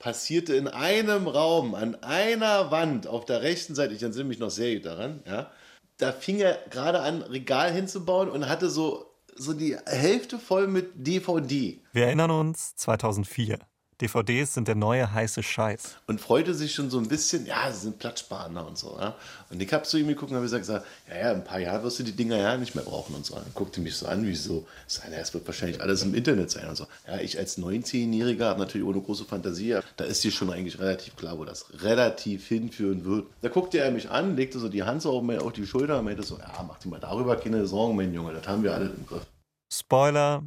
passierte 0.03 0.53
in 0.53 0.67
einem 0.67 1.27
Raum, 1.29 1.75
an 1.75 1.95
einer 2.03 2.71
Wand 2.71 3.07
auf 3.07 3.23
der 3.23 3.41
rechten 3.41 3.73
Seite, 3.73 3.93
ich 3.93 4.03
entsinne 4.03 4.25
mich 4.27 4.37
noch 4.37 4.49
sehr 4.49 4.75
gut 4.75 4.85
daran, 4.85 5.23
ja, 5.25 5.49
da 5.97 6.11
fing 6.11 6.39
er 6.39 6.59
gerade 6.69 6.99
an, 6.99 7.21
Regal 7.21 7.71
hinzubauen 7.71 8.29
und 8.29 8.49
hatte 8.49 8.69
so, 8.69 9.05
so 9.33 9.53
die 9.53 9.77
Hälfte 9.85 10.39
voll 10.39 10.67
mit 10.67 10.91
DVD. 11.07 11.79
Wir 11.93 12.05
erinnern 12.07 12.31
uns 12.31 12.75
2004. 12.75 13.59
DVDs 14.01 14.53
sind 14.53 14.67
der 14.67 14.75
neue 14.75 15.11
heiße 15.11 15.43
Scheiß. 15.43 15.97
Und 16.07 16.19
freute 16.19 16.53
sich 16.53 16.73
schon 16.73 16.89
so 16.89 16.97
ein 16.97 17.07
bisschen, 17.07 17.45
ja, 17.45 17.71
sie 17.71 17.81
sind 17.81 17.99
Platzsparender 17.99 18.65
und 18.65 18.77
so. 18.77 18.97
Ja? 18.99 19.15
Und 19.49 19.61
ich 19.61 19.71
habe 19.71 19.83
zu 19.83 19.97
ihm 19.97 20.07
geguckt 20.07 20.31
und 20.31 20.37
habe 20.37 20.45
gesagt, 20.45 20.67
ja, 20.67 20.83
ja, 21.15 21.31
in 21.31 21.37
ein 21.37 21.43
paar 21.43 21.59
Jahren 21.59 21.83
wirst 21.83 21.99
du 21.99 22.03
die 22.03 22.11
Dinger 22.11 22.37
ja 22.37 22.57
nicht 22.57 22.75
mehr 22.75 22.83
brauchen 22.83 23.15
und 23.15 23.25
so. 23.25 23.35
Und 23.35 23.53
guckte 23.53 23.81
mich 23.81 23.95
so 23.95 24.07
an, 24.07 24.25
wie 24.25 24.35
so, 24.35 24.65
ja, 25.11 25.17
es 25.17 25.33
wird 25.33 25.45
wahrscheinlich 25.45 25.81
alles 25.81 26.01
im 26.03 26.13
Internet 26.15 26.51
sein 26.51 26.67
und 26.67 26.75
so. 26.75 26.87
Ja, 27.07 27.19
ich 27.19 27.37
als 27.37 27.57
19-Jähriger 27.57 28.45
habe 28.45 28.59
natürlich 28.59 28.87
ohne 28.87 29.01
große 29.01 29.25
Fantasie, 29.25 29.77
da 29.97 30.03
ist 30.05 30.23
dir 30.23 30.31
schon 30.31 30.51
eigentlich 30.51 30.79
relativ 30.79 31.15
klar, 31.15 31.37
wo 31.37 31.45
das 31.45 31.65
relativ 31.81 32.47
hinführen 32.47 33.05
wird. 33.05 33.27
Da 33.41 33.49
guckte 33.49 33.79
er 33.79 33.91
mich 33.91 34.09
an, 34.09 34.35
legte 34.35 34.59
so 34.59 34.69
die 34.69 34.83
Hand 34.83 35.01
so 35.01 35.11
auf, 35.11 35.41
auf 35.41 35.53
die 35.53 35.67
Schulter 35.67 35.99
und 35.99 36.05
meinte 36.05 36.23
so, 36.23 36.37
ja, 36.37 36.63
mach 36.67 36.79
dir 36.79 36.89
mal 36.89 36.99
darüber 36.99 37.35
keine 37.35 37.65
Sorgen, 37.67 37.95
mein 37.95 38.13
Junge, 38.13 38.33
das 38.33 38.47
haben 38.47 38.63
wir 38.63 38.73
alle 38.73 38.85
im 38.85 39.05
Griff. 39.05 39.25
Spoiler, 39.71 40.43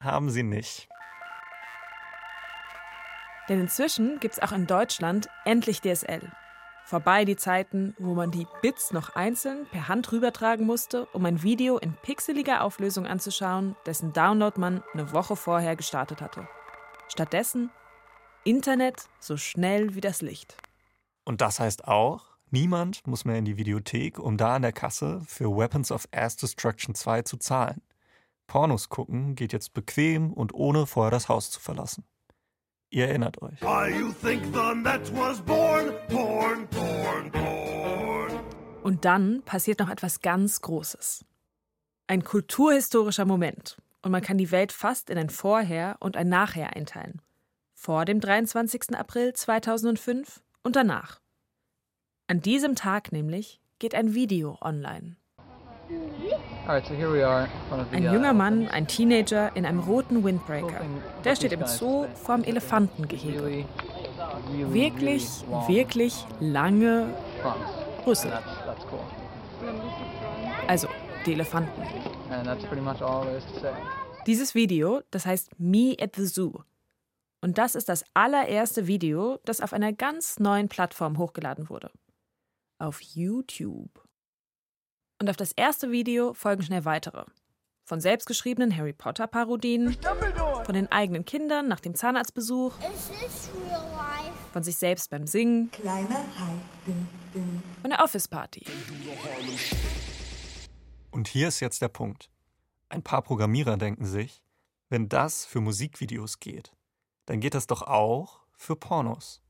haben 0.00 0.30
sie 0.30 0.42
nicht. 0.42 0.88
Denn 3.48 3.60
inzwischen 3.60 4.20
gibt's 4.20 4.40
auch 4.40 4.52
in 4.52 4.66
Deutschland 4.66 5.28
endlich 5.44 5.80
DSL. 5.80 6.30
Vorbei 6.86 7.24
die 7.24 7.36
Zeiten, 7.36 7.94
wo 7.98 8.14
man 8.14 8.30
die 8.30 8.46
Bits 8.60 8.92
noch 8.92 9.16
einzeln 9.16 9.66
per 9.70 9.88
Hand 9.88 10.12
rübertragen 10.12 10.66
musste, 10.66 11.06
um 11.06 11.24
ein 11.24 11.42
Video 11.42 11.78
in 11.78 11.94
pixeliger 11.94 12.62
Auflösung 12.62 13.06
anzuschauen, 13.06 13.74
dessen 13.86 14.12
Download 14.12 14.60
man 14.60 14.82
eine 14.92 15.12
Woche 15.12 15.34
vorher 15.34 15.76
gestartet 15.76 16.20
hatte. 16.20 16.46
Stattdessen 17.08 17.70
Internet 18.44 19.08
so 19.18 19.38
schnell 19.38 19.94
wie 19.94 20.02
das 20.02 20.20
Licht. 20.20 20.56
Und 21.24 21.40
das 21.40 21.58
heißt 21.58 21.88
auch, 21.88 22.26
niemand 22.50 23.06
muss 23.06 23.24
mehr 23.24 23.38
in 23.38 23.46
die 23.46 23.56
Videothek, 23.56 24.18
um 24.18 24.36
da 24.36 24.56
an 24.56 24.62
der 24.62 24.72
Kasse 24.72 25.22
für 25.26 25.56
Weapons 25.56 25.90
of 25.90 26.06
Ass 26.12 26.36
Destruction 26.36 26.94
2 26.94 27.22
zu 27.22 27.38
zahlen. 27.38 27.80
Pornos 28.46 28.90
gucken 28.90 29.34
geht 29.36 29.54
jetzt 29.54 29.72
bequem 29.72 30.34
und 30.34 30.52
ohne 30.52 30.86
vorher 30.86 31.10
das 31.10 31.30
Haus 31.30 31.50
zu 31.50 31.60
verlassen. 31.60 32.04
Ihr 32.94 33.08
erinnert 33.08 33.42
euch. 33.42 33.60
Why 33.60 33.92
you 33.98 34.12
think 34.12 34.44
the 34.54 34.72
net 34.72 35.12
was 35.16 35.40
born? 35.40 35.92
Born, 36.08 36.68
born, 36.68 37.30
born. 37.32 38.30
Und 38.84 39.04
dann 39.04 39.42
passiert 39.42 39.80
noch 39.80 39.90
etwas 39.90 40.20
ganz 40.20 40.60
Großes. 40.60 41.24
Ein 42.06 42.22
kulturhistorischer 42.22 43.24
Moment. 43.24 43.78
Und 44.02 44.12
man 44.12 44.22
kann 44.22 44.38
die 44.38 44.52
Welt 44.52 44.70
fast 44.70 45.10
in 45.10 45.18
ein 45.18 45.28
Vorher 45.28 45.96
und 45.98 46.16
ein 46.16 46.28
Nachher 46.28 46.76
einteilen. 46.76 47.20
Vor 47.74 48.04
dem 48.04 48.20
23. 48.20 48.96
April 48.96 49.32
2005 49.32 50.40
und 50.62 50.76
danach. 50.76 51.18
An 52.28 52.42
diesem 52.42 52.76
Tag 52.76 53.10
nämlich 53.10 53.60
geht 53.80 53.96
ein 53.96 54.14
Video 54.14 54.56
online. 54.60 55.16
Ein 56.66 58.02
junger 58.02 58.32
Mann, 58.32 58.68
ein 58.68 58.86
Teenager 58.86 59.54
in 59.54 59.66
einem 59.66 59.80
roten 59.80 60.24
Windbreaker. 60.24 60.80
Der 61.24 61.36
steht 61.36 61.52
im 61.52 61.66
Zoo 61.66 62.06
vorm 62.14 62.42
Elefantengehege. 62.44 63.66
Wirklich, 64.68 65.44
wirklich 65.66 66.24
lange 66.40 67.08
Rüssel. 68.06 68.32
Also, 70.66 70.88
die 71.26 71.32
Elefanten. 71.32 71.82
Dieses 74.26 74.54
Video, 74.54 75.02
das 75.10 75.26
heißt 75.26 75.50
Me 75.58 75.94
at 76.00 76.16
the 76.16 76.26
Zoo. 76.26 76.60
Und 77.42 77.58
das 77.58 77.74
ist 77.74 77.90
das 77.90 78.04
allererste 78.14 78.86
Video, 78.86 79.38
das 79.44 79.60
auf 79.60 79.74
einer 79.74 79.92
ganz 79.92 80.40
neuen 80.40 80.68
Plattform 80.68 81.18
hochgeladen 81.18 81.68
wurde. 81.68 81.90
Auf 82.78 83.02
YouTube. 83.02 83.90
Und 85.20 85.30
auf 85.30 85.36
das 85.36 85.52
erste 85.52 85.90
Video 85.90 86.34
folgen 86.34 86.62
schnell 86.62 86.84
weitere. 86.84 87.24
Von 87.84 88.00
selbstgeschriebenen 88.00 88.76
Harry 88.76 88.92
Potter-Parodien, 88.92 89.96
von 90.64 90.74
den 90.74 90.90
eigenen 90.90 91.24
Kindern 91.24 91.68
nach 91.68 91.80
dem 91.80 91.94
Zahnarztbesuch, 91.94 92.74
von 94.52 94.62
sich 94.62 94.76
selbst 94.76 95.10
beim 95.10 95.26
Singen, 95.26 95.70
von 97.82 97.90
der 97.90 98.02
Office-Party. 98.02 98.64
Und 101.10 101.28
hier 101.28 101.48
ist 101.48 101.60
jetzt 101.60 101.82
der 101.82 101.88
Punkt. 101.88 102.30
Ein 102.88 103.02
paar 103.02 103.22
Programmierer 103.22 103.76
denken 103.76 104.06
sich, 104.06 104.42
Wenn 104.90 105.08
das 105.08 105.44
für 105.44 105.60
Musikvideos 105.60 106.40
geht, 106.40 106.72
dann 107.26 107.40
geht 107.40 107.54
das 107.54 107.66
doch 107.66 107.82
auch 107.82 108.40
für 108.52 108.76
Pornos. 108.76 109.42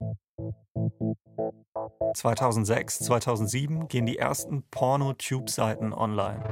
2006, 2.14 3.00
2007 3.00 3.88
gehen 3.88 4.06
die 4.06 4.18
ersten 4.18 4.62
Porno-Tube-Seiten 4.70 5.92
online. 5.92 6.42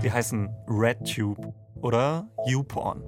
Sie 0.00 0.12
heißen 0.12 0.48
RedTube 0.68 1.54
oder 1.80 2.28
YouPorn. 2.46 3.02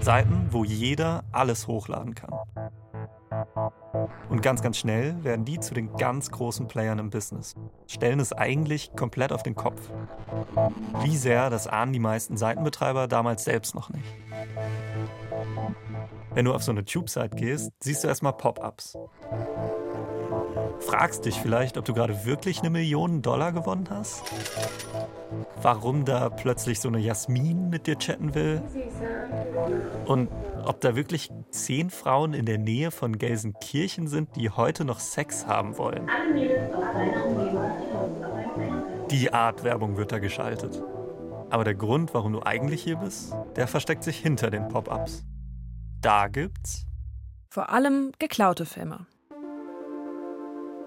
Seiten, 0.00 0.48
wo 0.50 0.64
jeder 0.64 1.24
alles 1.32 1.66
hochladen 1.66 2.14
kann. 2.14 2.30
Und 4.28 4.42
ganz, 4.42 4.62
ganz 4.62 4.78
schnell 4.78 5.22
werden 5.22 5.44
die 5.44 5.60
zu 5.60 5.74
den 5.74 5.94
ganz 5.96 6.30
großen 6.30 6.68
Playern 6.68 6.98
im 6.98 7.10
Business. 7.10 7.54
Stellen 7.86 8.20
es 8.20 8.32
eigentlich 8.32 8.92
komplett 8.96 9.32
auf 9.32 9.42
den 9.42 9.54
Kopf. 9.54 9.90
Wie 11.02 11.16
sehr, 11.16 11.50
das 11.50 11.66
ahnen 11.66 11.92
die 11.92 11.98
meisten 11.98 12.36
Seitenbetreiber 12.36 13.08
damals 13.08 13.44
selbst 13.44 13.74
noch 13.74 13.90
nicht. 13.90 14.04
Wenn 16.34 16.44
du 16.44 16.54
auf 16.54 16.62
so 16.62 16.70
eine 16.70 16.84
Tube-Site 16.84 17.36
gehst, 17.36 17.72
siehst 17.80 18.04
du 18.04 18.08
erstmal 18.08 18.32
Pop-ups. 18.34 18.96
Fragst 20.80 21.24
dich 21.24 21.40
vielleicht, 21.40 21.76
ob 21.76 21.84
du 21.84 21.92
gerade 21.92 22.24
wirklich 22.24 22.60
eine 22.60 22.70
Million 22.70 23.20
Dollar 23.20 23.52
gewonnen 23.52 23.88
hast? 23.90 24.22
Warum 25.60 26.04
da 26.04 26.30
plötzlich 26.30 26.80
so 26.80 26.88
eine 26.88 26.98
Jasmin 26.98 27.68
mit 27.68 27.86
dir 27.86 27.98
chatten 27.98 28.34
will? 28.34 28.62
Und 30.06 30.28
ob 30.64 30.80
da 30.80 30.96
wirklich 30.96 31.30
zehn 31.50 31.90
Frauen 31.90 32.32
in 32.32 32.46
der 32.46 32.58
Nähe 32.58 32.90
von 32.90 33.18
Gelsenkirchen 33.18 34.08
sind, 34.08 34.36
die 34.36 34.50
heute 34.50 34.84
noch 34.84 35.00
Sex 35.00 35.46
haben 35.46 35.76
wollen. 35.78 36.08
Die 39.10 39.32
Art 39.32 39.64
Werbung 39.64 39.96
wird 39.96 40.12
da 40.12 40.18
geschaltet. 40.18 40.82
Aber 41.50 41.64
der 41.64 41.74
Grund, 41.74 42.14
warum 42.14 42.32
du 42.32 42.42
eigentlich 42.42 42.82
hier 42.82 42.96
bist, 42.96 43.34
der 43.56 43.66
versteckt 43.66 44.04
sich 44.04 44.18
hinter 44.18 44.50
den 44.50 44.68
Pop-ups. 44.68 45.24
Da 46.00 46.28
gibt's 46.28 46.86
vor 47.50 47.68
allem 47.68 48.12
geklaute 48.18 48.64
Filme. 48.64 49.06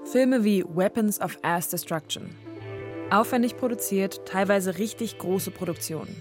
Filme 0.06 0.44
wie 0.44 0.64
Weapons 0.64 1.22
of 1.22 1.38
Ass 1.44 1.70
Destruction. 1.70 2.36
Aufwendig 3.12 3.56
produziert, 3.56 4.26
teilweise 4.26 4.80
richtig 4.80 5.20
große 5.20 5.52
Produktionen. 5.52 6.16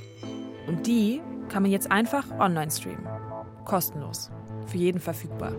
Und 0.67 0.87
die 0.87 1.23
kann 1.49 1.63
man 1.63 1.73
jetzt 1.73 1.91
einfach 1.91 2.31
online 2.39 2.71
streamen. 2.71 3.09
Kostenlos. 3.65 4.31
Für 4.67 4.77
jeden 4.77 5.01
verfügbar. 5.01 5.55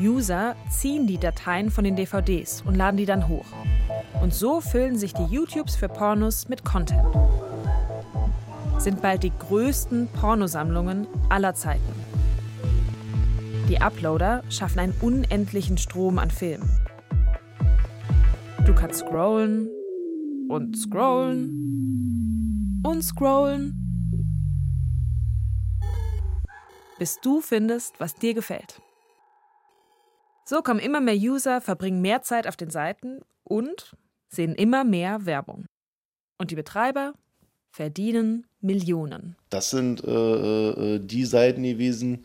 User 0.00 0.56
ziehen 0.70 1.06
die 1.06 1.18
Dateien 1.18 1.70
von 1.70 1.84
den 1.84 1.94
DVDs 1.94 2.62
und 2.62 2.74
laden 2.74 2.96
die 2.96 3.06
dann 3.06 3.28
hoch. 3.28 3.46
Und 4.22 4.32
so 4.32 4.62
füllen 4.62 4.96
sich 4.96 5.12
die 5.12 5.24
YouTubes 5.24 5.76
für 5.76 5.88
Pornos 5.88 6.48
mit 6.48 6.64
Content. 6.64 7.04
Sind 8.78 9.02
bald 9.02 9.22
die 9.22 9.32
größten 9.36 10.08
Pornosammlungen 10.08 11.06
aller 11.28 11.54
Zeiten. 11.54 11.92
Die 13.68 13.80
Uploader 13.80 14.44
schaffen 14.48 14.78
einen 14.78 14.94
unendlichen 15.00 15.76
Strom 15.76 16.18
an 16.18 16.30
Filmen. 16.30 16.70
Du 18.64 18.74
kannst 18.74 19.00
scrollen 19.00 19.68
und 20.48 20.76
scrollen 20.76 22.82
und 22.84 23.02
scrollen, 23.02 23.74
bis 26.98 27.20
du 27.20 27.40
findest, 27.40 27.98
was 27.98 28.14
dir 28.14 28.34
gefällt. 28.34 28.80
So 30.44 30.62
kommen 30.62 30.78
immer 30.78 31.00
mehr 31.00 31.16
User, 31.16 31.60
verbringen 31.60 32.00
mehr 32.00 32.22
Zeit 32.22 32.46
auf 32.46 32.56
den 32.56 32.70
Seiten 32.70 33.20
und 33.42 33.96
sehen 34.28 34.54
immer 34.54 34.84
mehr 34.84 35.26
Werbung. 35.26 35.66
Und 36.38 36.52
die 36.52 36.56
Betreiber 36.56 37.14
verdienen 37.76 38.46
Millionen. 38.62 39.36
Das 39.50 39.68
sind 39.68 40.02
äh, 40.02 40.10
äh, 40.10 40.98
die 40.98 41.26
Seiten 41.26 41.62
gewesen, 41.62 42.24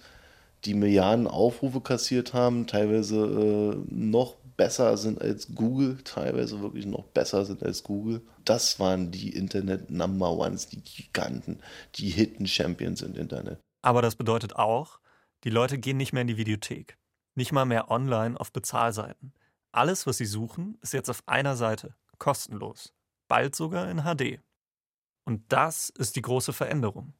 die 0.63 0.73
Milliarden 0.73 1.27
Aufrufe 1.27 1.81
kassiert 1.81 2.33
haben, 2.33 2.67
teilweise 2.67 3.17
äh, 3.17 3.93
noch 3.93 4.37
besser 4.55 4.95
sind 4.95 5.21
als 5.21 5.53
Google, 5.53 5.97
teilweise 6.05 6.61
wirklich 6.61 6.85
noch 6.85 7.03
besser 7.03 7.43
sind 7.43 7.63
als 7.63 7.83
Google. 7.83 8.21
Das 8.45 8.79
waren 8.79 9.11
die 9.11 9.35
Internet 9.35 9.91
Number 9.91 10.31
Ones, 10.31 10.69
die 10.69 10.81
Giganten, 10.81 11.59
die 11.95 12.09
Hidden 12.09 12.47
Champions 12.47 13.01
im 13.01 13.15
Internet. 13.15 13.59
Aber 13.81 14.01
das 14.01 14.15
bedeutet 14.15 14.55
auch, 14.55 14.99
die 15.43 15.49
Leute 15.49 15.77
gehen 15.77 15.97
nicht 15.97 16.13
mehr 16.13 16.21
in 16.21 16.29
die 16.29 16.37
Videothek. 16.37 16.97
Nicht 17.35 17.51
mal 17.51 17.65
mehr 17.65 17.91
online 17.91 18.39
auf 18.39 18.53
Bezahlseiten. 18.53 19.33
Alles, 19.73 20.07
was 20.07 20.17
sie 20.17 20.25
suchen, 20.25 20.77
ist 20.81 20.93
jetzt 20.93 21.09
auf 21.09 21.23
einer 21.25 21.57
Seite, 21.57 21.95
kostenlos. 22.19 22.93
Bald 23.27 23.53
sogar 23.53 23.89
in 23.89 24.03
HD. 24.03 24.39
Und 25.23 25.43
das 25.49 25.89
ist 25.89 26.15
die 26.15 26.21
große 26.21 26.53
Veränderung. 26.53 27.13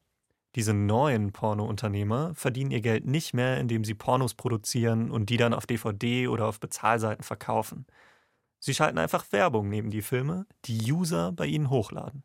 Diese 0.54 0.74
neuen 0.74 1.32
Pornounternehmer 1.32 2.34
verdienen 2.34 2.72
ihr 2.72 2.82
Geld 2.82 3.06
nicht 3.06 3.32
mehr, 3.32 3.58
indem 3.58 3.84
sie 3.84 3.94
Pornos 3.94 4.34
produzieren 4.34 5.10
und 5.10 5.30
die 5.30 5.38
dann 5.38 5.54
auf 5.54 5.66
DVD 5.66 6.28
oder 6.28 6.46
auf 6.46 6.60
Bezahlseiten 6.60 7.24
verkaufen. 7.24 7.86
Sie 8.58 8.74
schalten 8.74 8.98
einfach 8.98 9.24
Werbung 9.32 9.68
neben 9.68 9.90
die 9.90 10.02
Filme, 10.02 10.46
die 10.66 10.92
User 10.92 11.32
bei 11.32 11.46
ihnen 11.46 11.70
hochladen. 11.70 12.22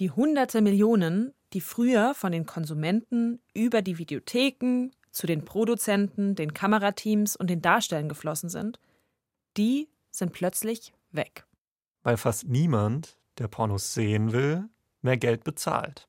Die 0.00 0.10
hunderte 0.10 0.60
Millionen, 0.60 1.32
die 1.52 1.60
früher 1.60 2.14
von 2.14 2.32
den 2.32 2.46
Konsumenten 2.46 3.40
über 3.54 3.80
die 3.80 3.98
Videotheken 3.98 4.90
zu 5.12 5.26
den 5.26 5.44
Produzenten, 5.44 6.34
den 6.34 6.54
Kamerateams 6.54 7.36
und 7.36 7.48
den 7.48 7.62
Darstellern 7.62 8.08
geflossen 8.08 8.48
sind, 8.48 8.80
die 9.56 9.88
sind 10.10 10.32
plötzlich 10.32 10.92
weg. 11.10 11.46
Weil 12.02 12.16
fast 12.16 12.48
niemand, 12.48 13.16
der 13.38 13.48
Pornos 13.48 13.94
sehen 13.94 14.32
will, 14.32 14.68
mehr 15.02 15.16
Geld 15.16 15.44
bezahlt. 15.44 16.08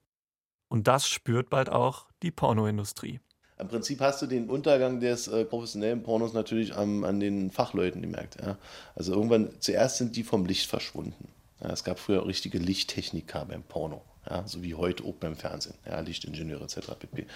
Und 0.69 0.87
das 0.87 1.07
spürt 1.07 1.49
bald 1.49 1.69
auch 1.69 2.07
die 2.21 2.31
Pornoindustrie. 2.31 3.19
Im 3.59 3.67
Prinzip 3.67 4.01
hast 4.01 4.21
du 4.21 4.25
den 4.25 4.49
Untergang 4.49 4.99
des 4.99 5.27
äh, 5.27 5.45
professionellen 5.45 6.01
Pornos 6.01 6.33
natürlich 6.33 6.75
am, 6.75 7.03
an 7.03 7.19
den 7.19 7.51
Fachleuten 7.51 8.01
gemerkt. 8.01 8.37
Ja? 8.41 8.57
Also 8.95 9.13
irgendwann, 9.13 9.49
zuerst 9.59 9.97
sind 9.97 10.15
die 10.15 10.23
vom 10.23 10.45
Licht 10.45 10.67
verschwunden. 10.67 11.29
Ja, 11.61 11.69
es 11.69 11.83
gab 11.83 11.99
früher 11.99 12.25
richtige 12.25 12.57
Lichttechniker 12.57 13.45
beim 13.45 13.63
Porno, 13.63 14.01
ja? 14.29 14.45
so 14.47 14.63
wie 14.63 14.75
heute 14.75 15.03
auch 15.05 15.13
beim 15.13 15.35
Fernsehen, 15.35 15.75
ja? 15.85 15.99
Lichtingenieure 15.99 16.63
etc. 16.63 16.95
pp. 16.99 17.27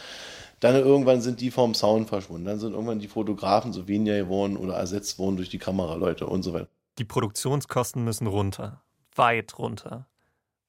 Dann 0.59 0.75
irgendwann 0.75 1.21
sind 1.21 1.39
die 1.39 1.51
vom 1.51 1.75
Sound 1.75 2.09
verschwunden. 2.09 2.45
Dann 2.45 2.59
sind 2.59 2.73
irgendwann 2.73 2.99
die 2.99 3.07
Fotografen 3.07 3.71
so 3.71 3.87
weniger 3.87 4.17
geworden 4.17 4.57
oder 4.57 4.73
ersetzt 4.73 5.19
worden 5.19 5.37
durch 5.37 5.49
die 5.49 5.59
Kameraleute 5.59 6.25
und 6.25 6.43
so 6.43 6.53
weiter. 6.53 6.67
Die 6.97 7.05
Produktionskosten 7.05 8.03
müssen 8.03 8.25
runter, 8.25 8.81
weit 9.15 9.59
runter. 9.59 10.07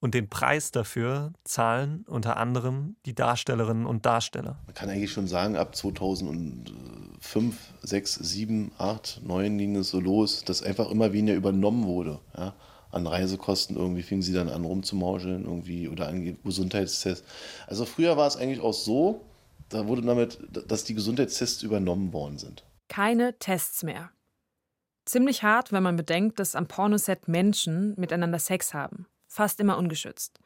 Und 0.00 0.14
den 0.14 0.28
Preis 0.28 0.70
dafür 0.70 1.32
zahlen 1.42 2.04
unter 2.06 2.36
anderem 2.36 2.96
die 3.04 3.16
Darstellerinnen 3.16 3.84
und 3.84 4.06
Darsteller. 4.06 4.60
Man 4.66 4.74
kann 4.74 4.88
eigentlich 4.90 5.10
schon 5.10 5.26
sagen, 5.26 5.56
ab 5.56 5.74
2005, 5.74 7.56
6, 7.82 8.14
7, 8.14 8.72
8, 8.78 9.22
9 9.24 9.58
ging 9.58 9.74
es 9.74 9.90
so 9.90 9.98
los, 9.98 10.44
dass 10.44 10.62
einfach 10.62 10.88
immer 10.90 11.12
weniger 11.12 11.36
übernommen 11.36 11.84
wurde. 11.84 12.20
Ja? 12.36 12.54
An 12.92 13.08
Reisekosten 13.08 13.76
irgendwie 13.76 14.02
fingen 14.02 14.22
sie 14.22 14.32
dann 14.32 14.48
an 14.48 14.64
rumzumauscheln 14.64 15.44
irgendwie 15.44 15.88
oder 15.88 16.06
an 16.06 16.38
Gesundheitstests. 16.44 17.26
Also 17.66 17.84
früher 17.84 18.16
war 18.16 18.28
es 18.28 18.36
eigentlich 18.36 18.60
auch 18.60 18.74
so, 18.74 19.24
da 19.68 19.88
wurde 19.88 20.02
damit, 20.02 20.38
dass 20.68 20.84
die 20.84 20.94
Gesundheitstests 20.94 21.64
übernommen 21.64 22.12
worden 22.12 22.38
sind. 22.38 22.64
Keine 22.88 23.36
Tests 23.38 23.82
mehr. 23.82 24.10
Ziemlich 25.04 25.42
hart, 25.42 25.72
wenn 25.72 25.82
man 25.82 25.96
bedenkt, 25.96 26.38
dass 26.38 26.54
am 26.54 26.68
Pornoset 26.68 27.26
Menschen 27.26 27.94
miteinander 27.96 28.38
Sex 28.38 28.72
haben 28.72 29.06
fast 29.28 29.60
immer 29.60 29.78
ungeschützt. 29.78 30.40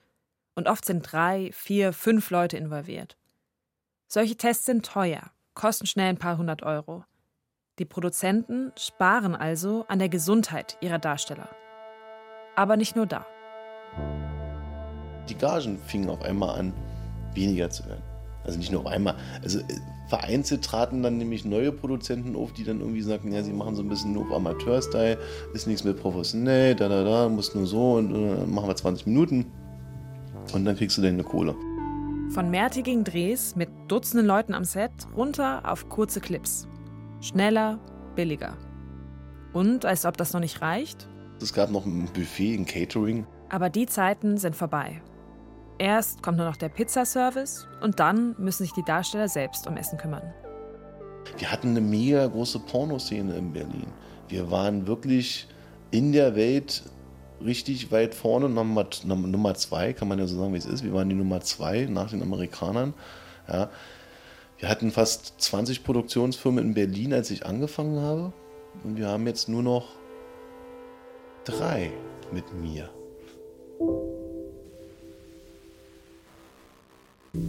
Und 0.55 0.69
oft 0.69 0.85
sind 0.85 1.11
drei, 1.11 1.51
vier, 1.53 1.95
fünf 1.95 2.31
Leute 2.31 2.59
involviert. 2.59 3.17
Solche 4.07 4.37
Tests 4.37 4.67
sind 4.67 4.85
teuer, 4.85 5.31
kosten 5.55 5.87
schnell 5.87 6.11
ein 6.11 6.19
paar 6.19 6.37
hundert 6.37 6.63
Euro. 6.63 7.05
Die 7.79 7.87
Produzenten 7.87 8.71
sparen 8.77 9.35
also 9.35 9.87
an 9.89 9.99
der 9.99 10.11
Gesundheit 10.11 10.77
ihrer 10.83 10.99
Darsteller. 10.99 11.49
Aber 12.55 12.77
nicht 12.77 12.97
nur 12.97 13.07
da. 13.07 13.25
Die 15.29 15.39
Gagen 15.39 15.79
fingen 15.79 16.11
auf 16.11 16.21
einmal 16.21 16.59
an, 16.59 16.75
weniger 17.33 17.71
zu 17.71 17.87
werden. 17.87 18.12
Also 18.45 18.59
nicht 18.59 18.73
nur 18.73 18.81
auf 18.83 18.87
einmal. 18.87 19.15
Also 19.43 19.61
äh, 19.61 19.63
vereinzelt 20.09 20.63
traten 20.63 21.03
dann 21.03 21.19
nämlich 21.19 21.45
neue 21.45 21.73
Produzenten 21.73 22.37
auf, 22.37 22.53
die 22.53 22.65
dann 22.65 22.81
irgendwie 22.81 23.03
sagten, 23.03 23.33
ja, 23.33 23.43
sie 23.43 23.53
machen 23.53 23.75
so 23.77 23.83
ein 23.83 23.89
bisschen 23.89 24.13
nur 24.13 24.27
auf 24.27 24.33
Amateur-Style, 24.33 25.19
ist 25.55 25.67
nichts 25.67 25.85
mehr 25.85 25.95
professionell, 25.95 26.75
da, 26.75 26.89
da, 26.89 27.03
da, 27.05 27.29
muss 27.29 27.55
nur 27.55 27.67
so 27.67 27.95
und 27.95 28.15
äh, 28.15 28.47
machen 28.47 28.69
wir 28.69 28.77
20 28.77 29.07
Minuten 29.07 29.47
und 30.53 30.65
dann 30.65 30.77
kriegst 30.77 30.99
du 30.99 31.03
deine 31.03 31.23
Kohle. 31.23 31.55
Von 32.31 32.51
mehrtägigen 32.51 33.05
Drehs 33.05 33.57
mit 33.57 33.69
Dutzenden 33.89 34.27
Leuten 34.27 34.55
am 34.55 34.65
Set 34.65 34.91
runter 35.17 35.63
auf 35.71 35.89
kurze 35.89 36.21
Clips. 36.21 36.67
Schneller, 37.21 37.79
billiger. 38.17 38.57
Und 39.53 39.85
als 39.85 40.07
ob 40.07 40.17
das 40.17 40.33
noch 40.33 40.41
nicht 40.41 40.63
reicht? 40.63 41.09
Es 41.41 41.53
gab 41.53 41.71
noch 41.71 41.85
ein 41.85 42.09
Buffet, 42.13 42.55
ein 42.55 42.65
Catering. 42.65 43.27
Aber 43.49 43.69
die 43.69 43.87
Zeiten 43.87 44.39
sind 44.39 44.57
vorbei. 44.57 45.03
Erst 45.79 46.23
kommt 46.23 46.39
nur 46.39 46.47
noch 46.47 46.57
der 46.57 46.69
Pizzaservice 46.69 47.67
und 47.81 47.99
dann 47.99 48.35
müssen 48.39 48.65
sich 48.65 48.73
die 48.73 48.85
Darsteller 48.85 49.29
selbst 49.29 49.67
um 49.67 49.77
Essen 49.77 49.99
kümmern. 49.99 50.23
Wir 51.39 51.51
hatten 51.51 51.69
eine 51.69 51.81
mega 51.81 52.27
große 52.27 52.61
Pornoszene 52.61 53.35
in 53.37 53.53
Berlin. 53.53 53.87
Wir 54.29 54.51
waren 54.51 54.87
wirklich 54.87 55.49
in 55.91 56.13
der 56.13 56.37
Welt 56.37 56.85
richtig 57.45 57.91
weit 57.91 58.15
vorne, 58.15 58.49
Nummer, 58.49 58.87
Nummer 59.05 59.55
zwei, 59.55 59.93
kann 59.93 60.09
man 60.09 60.19
ja 60.19 60.27
so 60.27 60.39
sagen, 60.39 60.53
wie 60.53 60.59
es 60.59 60.67
ist. 60.67 60.85
Wir 60.85 60.93
waren 60.93 61.09
die 61.09 61.15
Nummer 61.15 61.41
zwei 61.41 61.87
nach 61.91 62.11
den 62.11 62.23
Amerikanern. 62.23 62.95
Ja. 63.49 63.71
Wir 64.59 64.69
hatten 64.69 64.93
fast 64.93 65.41
20 65.41 65.83
Produktionsfirmen 65.83 66.65
in 66.65 66.75
Berlin, 66.75 67.13
als 67.13 67.31
ich 67.31 67.45
angefangen 67.45 68.01
habe. 68.01 68.33
Und 68.85 68.97
wir 68.97 69.09
haben 69.09 69.27
jetzt 69.27 69.49
nur 69.49 69.63
noch 69.63 69.97
drei 71.45 71.91
mit 72.33 72.55
mir. 72.55 72.89
Und 77.35 77.41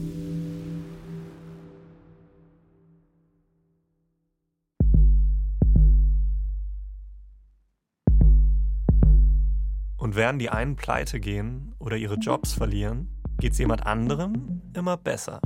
während 10.15 10.41
die 10.41 10.50
einen 10.50 10.78
pleite 10.78 11.19
gehen 11.19 11.76
oder 11.80 11.98
ihre 11.98 12.15
Jobs 12.15 12.54
verlieren, 12.54 13.10
geht 13.39 13.52
es 13.52 13.58
jemand 13.58 13.86
anderem 13.86 14.62
immer 14.74 14.96
besser. 14.96 15.41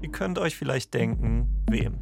Ihr 0.00 0.12
könnt 0.12 0.38
euch 0.38 0.54
vielleicht 0.54 0.94
denken, 0.94 1.64
wem. 1.68 1.98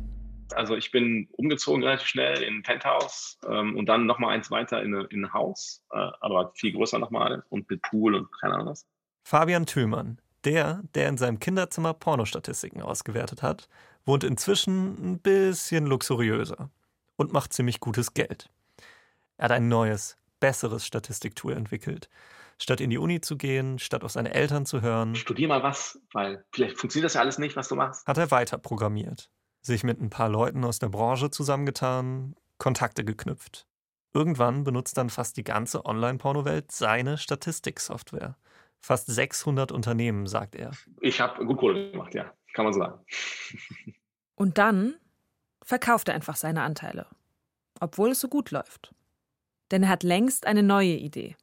Also 0.54 0.76
ich 0.76 0.90
bin 0.90 1.28
umgezogen 1.32 1.82
relativ 1.82 2.08
schnell 2.08 2.42
in 2.42 2.56
ein 2.56 2.62
Penthouse 2.62 3.38
ähm, 3.48 3.74
und 3.76 3.86
dann 3.86 4.04
nochmal 4.04 4.34
eins 4.34 4.50
weiter 4.50 4.82
in, 4.82 4.94
eine, 4.94 5.04
in 5.04 5.24
ein 5.24 5.32
Haus, 5.32 5.82
äh, 5.92 6.10
aber 6.20 6.52
viel 6.56 6.72
größer 6.72 6.98
nochmal 6.98 7.42
und 7.48 7.70
mit 7.70 7.80
Pool 7.80 8.16
und 8.16 8.28
keine 8.38 8.54
Ahnung 8.54 8.66
was. 8.66 8.86
Fabian 9.24 9.64
Thülmann, 9.64 10.18
der, 10.44 10.82
der 10.94 11.08
in 11.08 11.16
seinem 11.16 11.38
Kinderzimmer 11.38 11.94
Pornostatistiken 11.94 12.82
ausgewertet 12.82 13.42
hat, 13.42 13.68
wohnt 14.04 14.24
inzwischen 14.24 15.12
ein 15.12 15.18
bisschen 15.18 15.86
luxuriöser 15.86 16.70
und 17.16 17.32
macht 17.32 17.52
ziemlich 17.52 17.80
gutes 17.80 18.14
Geld. 18.14 18.50
Er 19.36 19.44
hat 19.44 19.52
ein 19.52 19.68
neues, 19.68 20.16
besseres 20.40 20.86
Statistiktool 20.86 21.52
entwickelt. 21.52 22.08
Statt 22.58 22.80
in 22.80 22.90
die 22.90 22.98
Uni 22.98 23.20
zu 23.20 23.36
gehen, 23.36 23.78
statt 23.78 24.04
auf 24.04 24.12
seine 24.12 24.34
Eltern 24.34 24.66
zu 24.66 24.82
hören. 24.82 25.16
Studier 25.16 25.48
mal 25.48 25.62
was, 25.62 25.98
weil 26.12 26.44
vielleicht 26.52 26.78
funktioniert 26.78 27.06
das 27.06 27.14
ja 27.14 27.20
alles 27.20 27.38
nicht, 27.38 27.56
was 27.56 27.68
du 27.68 27.74
machst. 27.74 28.06
Hat 28.06 28.18
er 28.18 28.30
weiter 28.30 28.58
programmiert, 28.58 29.30
sich 29.62 29.84
mit 29.84 30.00
ein 30.00 30.10
paar 30.10 30.28
Leuten 30.28 30.64
aus 30.64 30.78
der 30.78 30.88
Branche 30.88 31.30
zusammengetan, 31.30 32.36
Kontakte 32.58 33.04
geknüpft. 33.04 33.66
Irgendwann 34.14 34.62
benutzt 34.64 34.96
dann 34.96 35.10
fast 35.10 35.36
die 35.36 35.44
ganze 35.44 35.84
Online-Porno-Welt 35.86 36.70
seine 36.70 37.18
Statistiksoftware. 37.18 38.36
Fast 38.82 39.06
600 39.06 39.70
Unternehmen, 39.70 40.26
sagt 40.26 40.56
er. 40.56 40.72
Ich 41.00 41.20
habe 41.20 41.46
gut 41.46 41.58
Kohle 41.58 41.92
gemacht, 41.92 42.14
ja, 42.14 42.32
kann 42.52 42.64
man 42.64 42.74
sagen. 42.74 42.98
Und 44.34 44.58
dann 44.58 44.94
verkauft 45.62 46.08
er 46.08 46.14
einfach 46.14 46.34
seine 46.34 46.62
Anteile, 46.62 47.06
obwohl 47.80 48.10
es 48.10 48.20
so 48.20 48.28
gut 48.28 48.50
läuft. 48.50 48.92
Denn 49.70 49.84
er 49.84 49.88
hat 49.88 50.02
längst 50.02 50.46
eine 50.46 50.64
neue 50.64 50.96
Idee. 50.96 51.36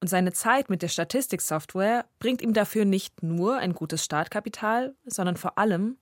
Und 0.00 0.06
seine 0.06 0.32
Zeit 0.32 0.70
mit 0.70 0.82
der 0.82 0.88
Statistiksoftware 0.88 2.06
bringt 2.20 2.42
ihm 2.42 2.52
dafür 2.52 2.84
nicht 2.84 3.22
nur 3.22 3.56
ein 3.58 3.72
gutes 3.72 4.04
Startkapital, 4.04 4.94
sondern 5.04 5.36
vor 5.36 5.58
allem 5.58 5.96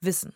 Wissen. 0.00 0.34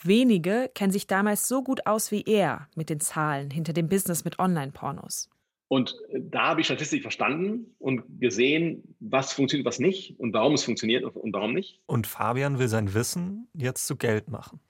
Wenige 0.00 0.70
kennen 0.74 0.92
sich 0.92 1.06
damals 1.06 1.48
so 1.48 1.62
gut 1.62 1.86
aus 1.86 2.10
wie 2.10 2.22
er 2.22 2.68
mit 2.74 2.88
den 2.90 3.00
Zahlen 3.00 3.50
hinter 3.50 3.72
dem 3.72 3.88
Business 3.88 4.24
mit 4.24 4.38
Online-Pornos. 4.38 5.28
Und 5.72 5.96
da 6.12 6.48
habe 6.48 6.60
ich 6.60 6.66
Statistik 6.66 7.00
verstanden 7.00 7.74
und 7.78 8.20
gesehen, 8.20 8.94
was 9.00 9.32
funktioniert, 9.32 9.64
was 9.66 9.78
nicht 9.78 10.20
und 10.20 10.34
warum 10.34 10.52
es 10.52 10.64
funktioniert 10.64 11.02
und 11.02 11.32
warum 11.32 11.54
nicht. 11.54 11.80
Und 11.86 12.06
Fabian 12.06 12.58
will 12.58 12.68
sein 12.68 12.92
Wissen 12.92 13.48
jetzt 13.54 13.86
zu 13.86 13.96
Geld 13.96 14.28
machen. 14.28 14.60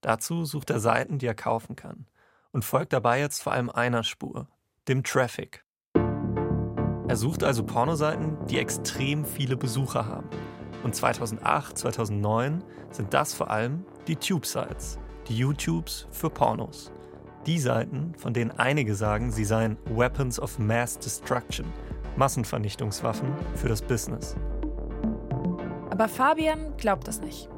Dazu 0.00 0.44
sucht 0.44 0.70
er 0.70 0.80
Seiten, 0.80 1.18
die 1.18 1.26
er 1.26 1.36
kaufen 1.36 1.76
kann 1.76 2.08
und 2.50 2.64
folgt 2.64 2.92
dabei 2.92 3.20
jetzt 3.20 3.40
vor 3.40 3.52
allem 3.52 3.70
einer 3.70 4.02
Spur, 4.02 4.48
dem 4.88 5.04
Traffic. 5.04 5.64
Er 5.94 7.14
sucht 7.14 7.44
also 7.44 7.62
Pornoseiten, 7.62 8.36
die 8.46 8.58
extrem 8.58 9.24
viele 9.26 9.56
Besucher 9.56 10.06
haben. 10.06 10.28
Und 10.82 10.92
2008, 10.92 11.78
2009 11.78 12.64
sind 12.90 13.14
das 13.14 13.32
vor 13.32 13.48
allem 13.48 13.84
die 14.08 14.16
Tube-Sites, 14.16 14.98
die 15.28 15.38
YouTubes 15.38 16.08
für 16.10 16.30
Pornos. 16.30 16.90
Die 17.48 17.58
Seiten, 17.58 18.12
von 18.18 18.34
denen 18.34 18.50
einige 18.50 18.94
sagen, 18.94 19.30
sie 19.30 19.46
seien 19.46 19.78
Weapons 19.86 20.38
of 20.38 20.58
Mass 20.58 20.98
Destruction, 20.98 21.64
Massenvernichtungswaffen 22.14 23.32
für 23.54 23.68
das 23.70 23.80
Business. 23.80 24.36
Aber 25.88 26.08
Fabian 26.08 26.76
glaubt 26.76 27.08
das 27.08 27.22
nicht. 27.22 27.48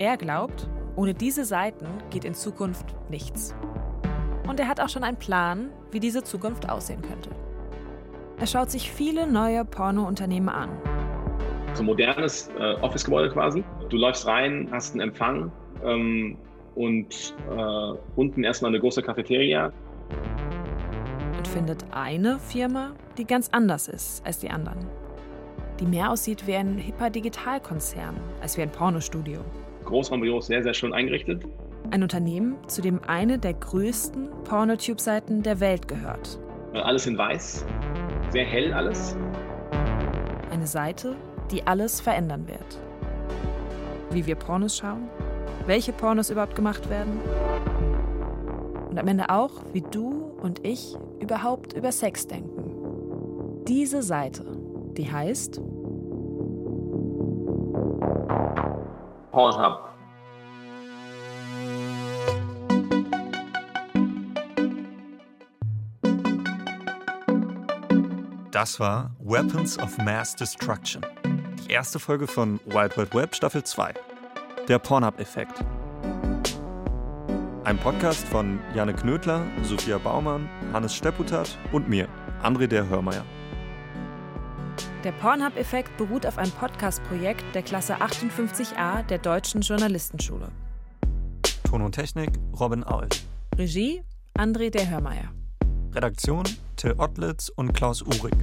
Er 0.00 0.16
glaubt, 0.16 0.68
ohne 0.96 1.14
diese 1.14 1.44
Seiten 1.44 1.86
geht 2.10 2.24
in 2.24 2.34
Zukunft 2.34 2.96
nichts. 3.10 3.54
Und 4.48 4.58
er 4.58 4.66
hat 4.66 4.80
auch 4.80 4.88
schon 4.88 5.04
einen 5.04 5.18
Plan, 5.18 5.70
wie 5.92 6.00
diese 6.00 6.24
Zukunft 6.24 6.68
aussehen 6.68 7.02
könnte. 7.02 7.30
Er 8.40 8.46
schaut 8.48 8.72
sich 8.72 8.90
viele 8.90 9.24
neue 9.24 9.64
Pornounternehmen 9.64 10.48
an. 10.48 10.70
So 11.74 11.84
ein 11.84 11.86
modernes 11.86 12.50
äh, 12.58 12.74
Office-Gebäude 12.80 13.30
quasi. 13.30 13.62
Du 13.88 13.98
läufst 13.98 14.26
rein, 14.26 14.68
hast 14.72 14.94
einen 14.94 15.02
Empfang 15.02 15.52
ähm, 15.84 16.36
und 16.78 17.34
äh, 17.50 17.98
unten 18.14 18.44
erstmal 18.44 18.70
eine 18.70 18.78
große 18.78 19.02
Cafeteria. 19.02 19.72
Und 21.36 21.48
findet 21.48 21.84
eine 21.90 22.38
Firma, 22.38 22.92
die 23.18 23.24
ganz 23.24 23.48
anders 23.50 23.88
ist 23.88 24.24
als 24.24 24.38
die 24.38 24.48
anderen. 24.48 24.86
Die 25.80 25.86
mehr 25.86 26.10
aussieht 26.10 26.46
wie 26.46 26.54
ein 26.54 26.78
hipper 26.78 27.10
Digitalkonzern 27.10 28.16
als 28.40 28.56
wie 28.56 28.62
ein 28.62 28.70
Pornostudio. 28.70 29.40
Großraumbüros, 29.84 30.46
sehr, 30.46 30.62
sehr 30.62 30.74
schön 30.74 30.92
eingerichtet. 30.92 31.42
Ein 31.90 32.02
Unternehmen, 32.04 32.56
zu 32.68 32.80
dem 32.80 33.00
eine 33.06 33.38
der 33.38 33.54
größten 33.54 34.28
Pornotube-Seiten 34.44 35.42
der 35.42 35.58
Welt 35.58 35.88
gehört. 35.88 36.38
Äh, 36.74 36.78
alles 36.78 37.06
in 37.06 37.18
weiß, 37.18 37.66
sehr 38.30 38.44
hell 38.44 38.72
alles. 38.72 39.16
Eine 40.52 40.66
Seite, 40.66 41.16
die 41.50 41.66
alles 41.66 42.00
verändern 42.00 42.46
wird. 42.46 42.78
Wie 44.10 44.26
wir 44.26 44.36
Pornos 44.36 44.76
schauen, 44.76 45.08
welche 45.68 45.92
Pornos 45.92 46.30
überhaupt 46.30 46.56
gemacht 46.56 46.88
werden 46.88 47.20
und 48.88 48.98
am 48.98 49.06
Ende 49.06 49.28
auch, 49.28 49.50
wie 49.74 49.82
du 49.82 50.32
und 50.40 50.64
ich 50.64 50.96
überhaupt 51.20 51.74
über 51.74 51.92
Sex 51.92 52.26
denken. 52.26 53.64
Diese 53.68 54.02
Seite, 54.02 54.46
die 54.96 55.12
heißt 55.12 55.60
Pornhub. 59.30 59.84
Das 68.50 68.80
war 68.80 69.10
Weapons 69.20 69.78
of 69.78 69.98
Mass 69.98 70.34
Destruction. 70.34 71.04
Die 71.68 71.72
erste 71.72 71.98
Folge 71.98 72.26
von 72.26 72.58
Wild 72.64 72.96
Wild 72.96 73.14
Web 73.14 73.34
Staffel 73.34 73.62
2. 73.62 73.92
Der 74.68 74.78
Pornhub-Effekt. 74.78 75.64
Ein 77.64 77.78
Podcast 77.78 78.28
von 78.28 78.60
Janne 78.74 78.92
Knödler, 78.92 79.46
Sophia 79.62 79.96
Baumann, 79.96 80.46
Hannes 80.74 80.94
Stepputat 80.94 81.56
und 81.72 81.88
mir, 81.88 82.06
André 82.42 82.66
der 82.66 82.86
Hörmeier. 82.86 83.24
Der 85.04 85.12
Pornhub-Effekt 85.12 85.96
beruht 85.96 86.26
auf 86.26 86.36
einem 86.36 86.52
Podcast-Projekt 86.52 87.44
der 87.54 87.62
Klasse 87.62 87.96
58a 87.96 89.04
der 89.04 89.16
Deutschen 89.16 89.62
Journalistenschule. 89.62 90.52
Ton 91.64 91.80
und 91.80 91.92
Technik 91.92 92.38
Robin 92.60 92.84
Aul. 92.84 93.08
Regie 93.56 94.02
André 94.36 94.68
der 94.68 94.90
Hörmeier. 94.90 95.32
Redaktion 95.94 96.44
Till 96.76 96.94
Ottlitz 96.98 97.48
und 97.48 97.72
Klaus 97.72 98.02
Uhrig. 98.02 98.36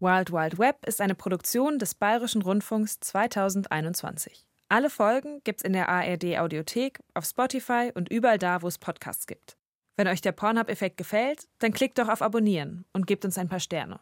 Wild 0.00 0.32
Wild 0.32 0.58
Web 0.58 0.86
ist 0.86 1.02
eine 1.02 1.14
Produktion 1.14 1.78
des 1.78 1.94
Bayerischen 1.94 2.40
Rundfunks 2.40 3.00
2021. 3.00 4.46
Alle 4.68 4.90
Folgen 4.90 5.40
gibt's 5.44 5.62
in 5.62 5.72
der 5.72 5.88
ARD 5.88 6.38
Audiothek, 6.38 7.00
auf 7.12 7.24
Spotify 7.24 7.92
und 7.94 8.10
überall 8.10 8.38
da, 8.38 8.62
wo 8.62 8.68
es 8.68 8.78
Podcasts 8.78 9.26
gibt. 9.26 9.56
Wenn 9.96 10.08
euch 10.08 10.20
der 10.20 10.32
Pornhub-Effekt 10.32 10.96
gefällt, 10.96 11.46
dann 11.58 11.72
klickt 11.72 11.98
doch 11.98 12.08
auf 12.08 12.22
Abonnieren 12.22 12.84
und 12.92 13.06
gebt 13.06 13.24
uns 13.24 13.38
ein 13.38 13.48
paar 13.48 13.60
Sterne. 13.60 14.00